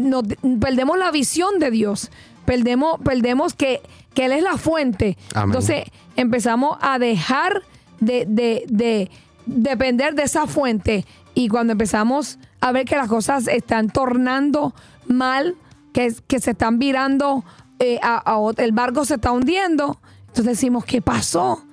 [0.00, 0.24] Nos-
[0.60, 2.10] perdemos la visión de Dios.
[2.46, 3.80] Perdemos, perdemos que,
[4.12, 5.16] que Él es la fuente.
[5.34, 5.50] Amén.
[5.50, 5.84] Entonces
[6.16, 7.62] empezamos a dejar
[8.00, 9.10] de, de- de
[9.46, 11.04] depender de esa fuente.
[11.34, 14.74] Y cuando empezamos a ver que las cosas están tornando
[15.06, 15.56] mal,
[15.92, 17.44] que, que se están virando,
[17.78, 18.22] eh, a-
[18.56, 21.64] el barco se está hundiendo, entonces decimos, ¿qué pasó?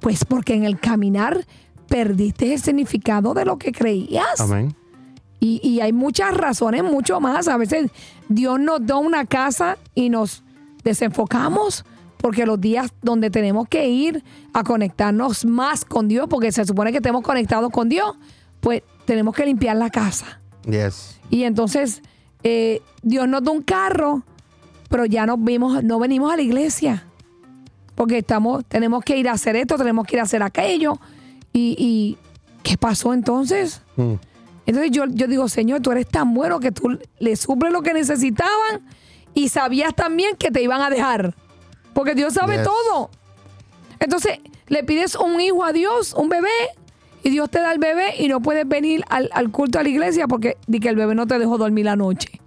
[0.00, 1.44] Pues porque en el caminar
[1.88, 4.40] perdiste el significado de lo que creías.
[4.40, 4.74] Amén.
[5.40, 7.48] Y, y hay muchas razones, mucho más.
[7.48, 7.90] A veces
[8.28, 10.42] Dios nos da una casa y nos
[10.84, 11.84] desenfocamos
[12.18, 16.90] porque los días donde tenemos que ir a conectarnos más con Dios, porque se supone
[16.90, 18.16] que estemos conectados con Dios,
[18.60, 20.40] pues tenemos que limpiar la casa.
[20.64, 21.18] Yes.
[21.30, 22.02] Y entonces
[22.42, 24.22] eh, Dios nos da un carro,
[24.88, 27.04] pero ya no, vimos, no venimos a la iglesia.
[27.94, 31.00] Porque estamos, tenemos que ir a hacer esto, tenemos que ir a hacer aquello.
[31.52, 32.18] ¿Y, y
[32.62, 33.82] qué pasó entonces?
[33.96, 34.14] Mm.
[34.66, 37.94] Entonces yo, yo digo, Señor, tú eres tan bueno que tú le suples lo que
[37.94, 38.82] necesitaban
[39.34, 41.34] y sabías también que te iban a dejar.
[41.98, 42.62] Porque Dios sabe Yes.
[42.62, 43.10] todo.
[43.98, 44.38] Entonces
[44.68, 46.48] le pides un hijo a Dios, un bebé,
[47.24, 49.88] y Dios te da el bebé y no puedes venir al, al culto a la
[49.88, 52.40] iglesia porque di que el bebé no te dejó dormir la noche.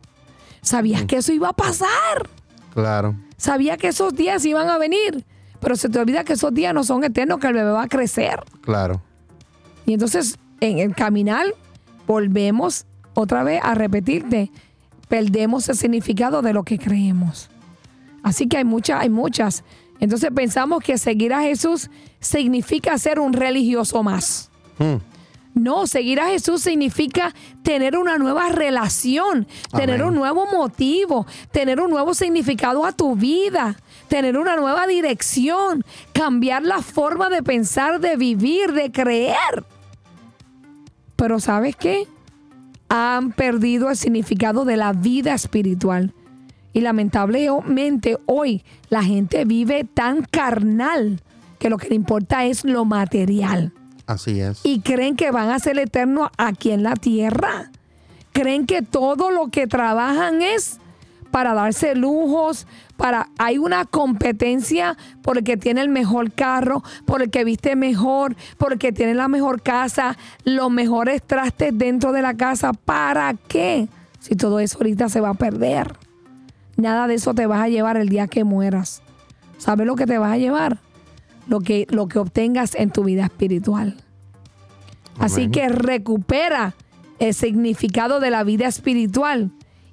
[0.62, 2.30] Sabías que eso iba a pasar.
[2.74, 3.16] Claro.
[3.36, 5.26] Sabías que esos días iban a venir.
[5.60, 7.88] Pero se te olvida que esos días no son eternos, que el bebé va a
[7.89, 8.39] crecer.
[8.62, 9.02] Claro.
[9.86, 11.47] Y entonces en el caminar
[12.08, 12.86] volvemos
[13.16, 14.49] otra vez a repetirte,
[15.10, 17.49] perdemos el significado de lo que creemos.
[18.24, 19.63] Así que hay muchas, hay muchas.
[19.99, 24.49] Entonces pensamos que seguir a Jesús significa ser un religioso más.
[24.80, 24.95] Mm.
[25.53, 31.91] No, seguir a Jesús significa tener una nueva relación, tener un nuevo motivo, tener un
[31.91, 33.76] nuevo significado a tu vida,
[34.07, 39.65] tener una nueva dirección, cambiar la forma de pensar, de vivir, de creer.
[41.17, 42.07] Pero ¿sabes qué?
[42.88, 46.13] Han perdido el significado de la vida espiritual.
[46.74, 51.22] Y lamentablemente hoy la gente vive tan carnal
[51.59, 53.74] que lo que le importa es lo material
[54.07, 54.61] Así es.
[54.63, 57.72] y creen que van a ser eternos aquí en la tierra.
[58.34, 60.80] Creen que todo lo que trabajan es
[61.32, 62.67] para darse lujos,
[62.97, 67.76] para hay una competencia por el que tiene el mejor carro, por el que viste
[67.76, 72.74] mejor, por el que tiene la mejor casa, los mejores trastes dentro de la casa.
[72.74, 73.88] ¿Para qué?
[74.19, 75.95] Si todo eso ahorita se va a perder.
[76.82, 79.02] Nada de eso te vas a llevar el día que mueras.
[79.58, 80.80] ¿Sabes lo que te vas a llevar?
[81.48, 83.98] Lo que, lo que obtengas en tu vida espiritual.
[85.20, 86.74] Así que recupera
[87.20, 89.52] el significado de la vida espiritual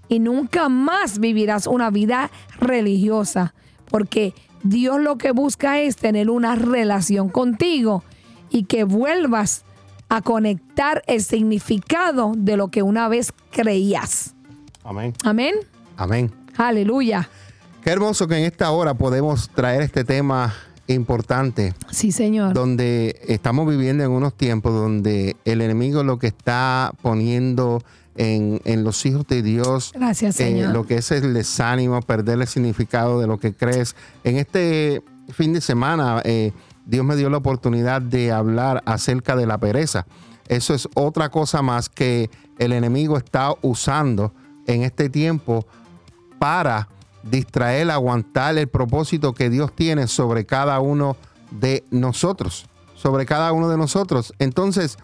[0.08, 3.54] y nunca más vivirás una vida religiosa,
[3.90, 4.32] porque
[4.62, 8.02] Dios lo que busca es tener una relación contigo
[8.48, 9.64] y que vuelvas
[10.08, 14.34] a conectar el significado de lo que una vez creías.
[14.82, 15.12] Amén.
[15.24, 15.54] Amén.
[15.98, 16.37] Amén.
[16.58, 17.28] Aleluya.
[17.82, 20.52] Qué hermoso que en esta hora podemos traer este tema
[20.88, 22.54] importante, Sí, Señor.
[22.54, 27.82] donde estamos viviendo en unos tiempos donde el enemigo lo que está poniendo
[28.16, 30.72] en, en los hijos de Dios, Gracias, eh, Señor.
[30.72, 33.94] lo que es el desánimo, perder el significado de lo que crees.
[34.24, 36.52] En este fin de semana, eh,
[36.84, 40.06] Dios me dio la oportunidad de hablar acerca de la pereza.
[40.48, 44.32] Eso es otra cosa más que el enemigo está usando
[44.66, 45.66] en este tiempo
[46.38, 46.88] para
[47.22, 51.16] distraer, aguantar el propósito que Dios tiene sobre cada uno
[51.50, 54.32] de nosotros, sobre cada uno de nosotros.
[54.38, 54.98] Entonces,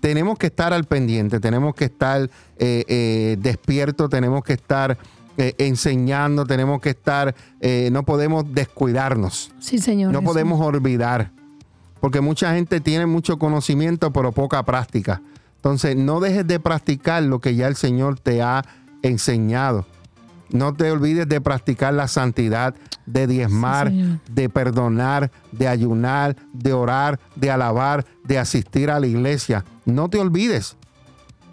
[0.00, 2.22] tenemos que estar al pendiente, tenemos que estar
[2.58, 4.98] eh, eh, despiertos, tenemos que estar
[5.38, 10.12] eh, enseñando, tenemos que estar, eh, no podemos descuidarnos, sí, Señor.
[10.12, 11.32] no podemos olvidar,
[12.00, 15.22] porque mucha gente tiene mucho conocimiento, pero poca práctica.
[15.56, 18.62] Entonces, no dejes de practicar lo que ya el Señor te ha
[19.02, 19.86] enseñado.
[20.52, 22.74] No te olvides de practicar la santidad,
[23.06, 29.06] de diezmar, Sí, de perdonar, de ayunar, de orar, de alabar, de asistir a la
[29.06, 29.64] iglesia.
[29.84, 30.76] No te olvides.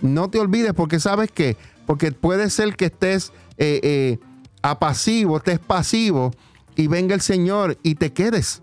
[0.01, 4.19] No te olvides porque sabes que, porque puede ser que estés eh, eh,
[4.61, 6.31] apasivo, estés pasivo
[6.75, 8.61] y venga el Señor y te quedes.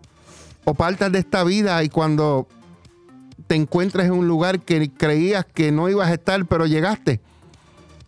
[0.65, 2.47] O partas de esta vida y cuando
[3.47, 7.21] te encuentres en un lugar que creías que no ibas a estar, pero llegaste.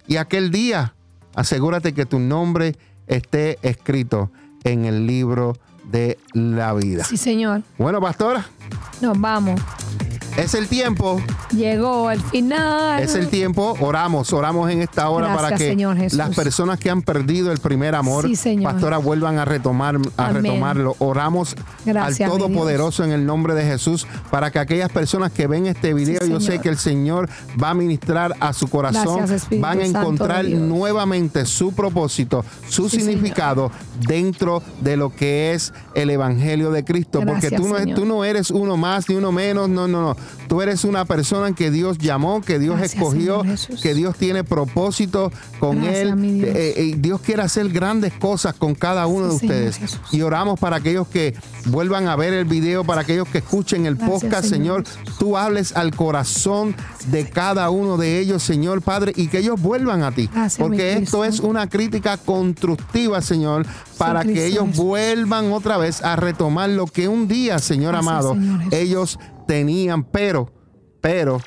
[0.06, 0.94] Y aquel día,
[1.38, 2.74] asegúrate que tu nombre
[3.06, 4.30] esté escrito
[4.64, 7.04] en el libro de la vida.
[7.04, 7.62] Sí, Señor.
[7.78, 8.44] Bueno, pastora,
[9.00, 9.60] Nos vamos.
[10.38, 11.20] Es el tiempo.
[11.50, 13.02] Llegó el final.
[13.02, 16.90] Es el tiempo, oramos, oramos en esta hora Gracias, para que Señor las personas que
[16.90, 20.44] han perdido el primer amor, Sí, pastora, vuelvan a retomar, a Amén.
[20.44, 20.94] retomarlo.
[21.00, 25.66] Oramos Gracias, al Todopoderoso en el nombre de Jesús para que aquellas personas que ven
[25.66, 27.28] este video, yo sé que el Señor
[27.60, 33.00] va a ministrar a su corazón, Gracias, van a encontrar nuevamente su propósito, su Sí,
[33.00, 33.72] significado
[34.06, 38.76] dentro de lo que es el Evangelio de Cristo, porque no, tú no eres uno
[38.76, 40.16] más ni uno menos, no, no, no.
[40.48, 43.42] Tú eres una persona que Dios llamó, que Dios Gracias, escogió,
[43.82, 46.20] que Dios tiene propósito con Gracias, él.
[46.20, 46.48] Dios.
[46.48, 49.80] Eh, eh, Dios quiere hacer grandes cosas con cada uno de ustedes.
[50.12, 51.34] Y oramos para aquellos que
[51.66, 54.58] vuelvan a ver el video, para aquellos que escuchen el podcast, Señor.
[54.58, 54.84] Señor
[55.18, 56.74] Tú hables al corazón
[57.10, 60.28] de cada uno de ellos, Señor Padre, y que ellos vuelvan a ti.
[60.58, 63.66] Porque esto es una crítica constructiva, Señor,
[63.96, 68.36] para que ellos vuelvan otra vez a retomar lo que un día, Señor amado,
[68.70, 69.18] ellos
[69.48, 70.52] tenían, pero,
[71.00, 71.40] pero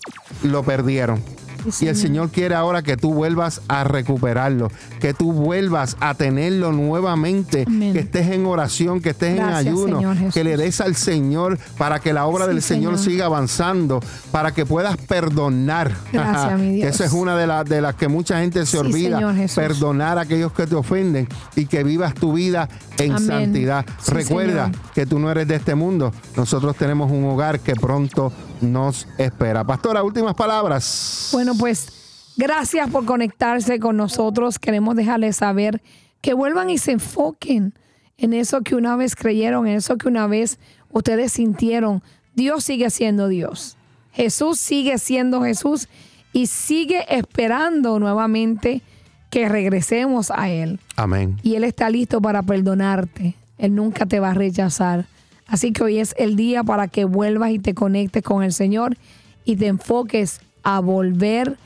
[0.44, 1.24] lo perdieron.
[1.70, 2.30] Sí, Y el Señor.
[2.32, 7.94] Quiere ahora que tú vuelvas a recuperarlo, que tú vuelvas a tenerlo nuevamente, Amén.
[7.94, 12.00] que estés en oración, que estés Gracias, en ayuno, que le des al Señor para
[12.00, 13.12] que la obra Sí, del Señor, Señor.
[13.12, 14.00] siga avanzando,
[14.32, 15.92] para que puedas perdonar.
[16.12, 16.90] Gracias, mi Dios.
[16.96, 19.20] Esa es una de, las de las que mucha gente se Sí, olvida,
[19.56, 23.28] perdonar a aquellos que te ofenden y que vivas tu vida en Amén.
[23.28, 23.86] santidad.
[24.08, 24.80] Recuerda Señor.
[24.94, 26.12] que tú no eres de este mundo.
[26.36, 28.32] Nosotros tenemos un hogar que pronto
[28.62, 29.64] nos espera.
[29.64, 31.30] Pastora, últimas palabras.
[31.32, 34.60] Bueno, pues gracias por conectarse con nosotros.
[34.60, 35.82] Queremos dejarles saber
[36.22, 37.74] que vuelvan y se enfoquen
[38.18, 40.60] en eso que una vez creyeron, en eso que una vez
[40.92, 42.04] ustedes sintieron.
[42.36, 43.78] Dios sigue siendo Dios.
[44.14, 45.88] Jesús sigue siendo Jesús
[46.34, 48.82] y sigue esperando nuevamente
[49.30, 50.80] que regresemos a Él.
[50.98, 51.38] Amén.
[51.42, 53.36] y Él está listo para perdonarte.
[53.58, 55.06] Él nunca te va a rechazar.
[55.52, 58.98] Así que hoy es el día para que vuelvas y te conectes con el Señor
[59.44, 61.58] y te enfoques a volver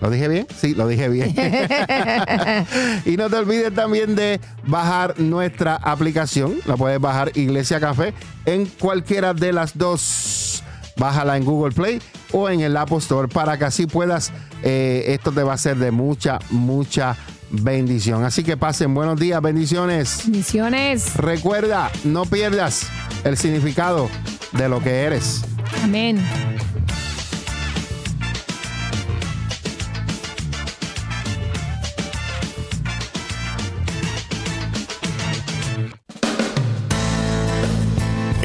[0.00, 0.46] ¿Lo dije bien?
[0.56, 1.34] Sí, lo dije bien.
[3.04, 6.54] y no te olvides también de bajar nuestra aplicación.
[6.66, 8.14] La puedes bajar Iglesia Café
[8.46, 10.62] en cualquiera de las dos.
[10.96, 12.00] Bájala en Google Play
[12.32, 14.32] o en el Apple Store para que así puedas.
[14.62, 17.16] eh, esto te va a ser de mucha, mucha
[17.50, 18.24] bendición.
[18.24, 20.22] Así que pasen buenos días, bendiciones.
[20.24, 21.14] Bendiciones.
[21.16, 22.86] Recuerda, no pierdas
[23.24, 24.08] el significado
[24.52, 25.42] de lo que eres.
[25.82, 26.18] Amén.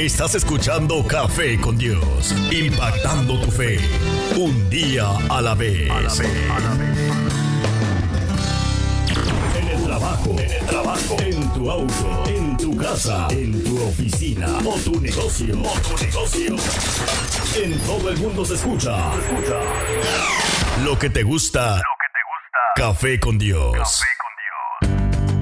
[0.04, 3.80] Estás escuchando Café con Dios, impactando tu fe,
[4.36, 5.89] un día a la vez.
[9.56, 14.47] En el trabajo, en el trabajo, en tu auto, en tu casa, en tu oficina
[14.66, 16.58] o tu negocio, o tu negocio.
[17.64, 19.10] En todo el mundo se escucha.
[20.84, 21.76] Lo que te gusta.
[21.78, 22.76] Lo que te gusta.
[22.76, 24.04] Café con Dios.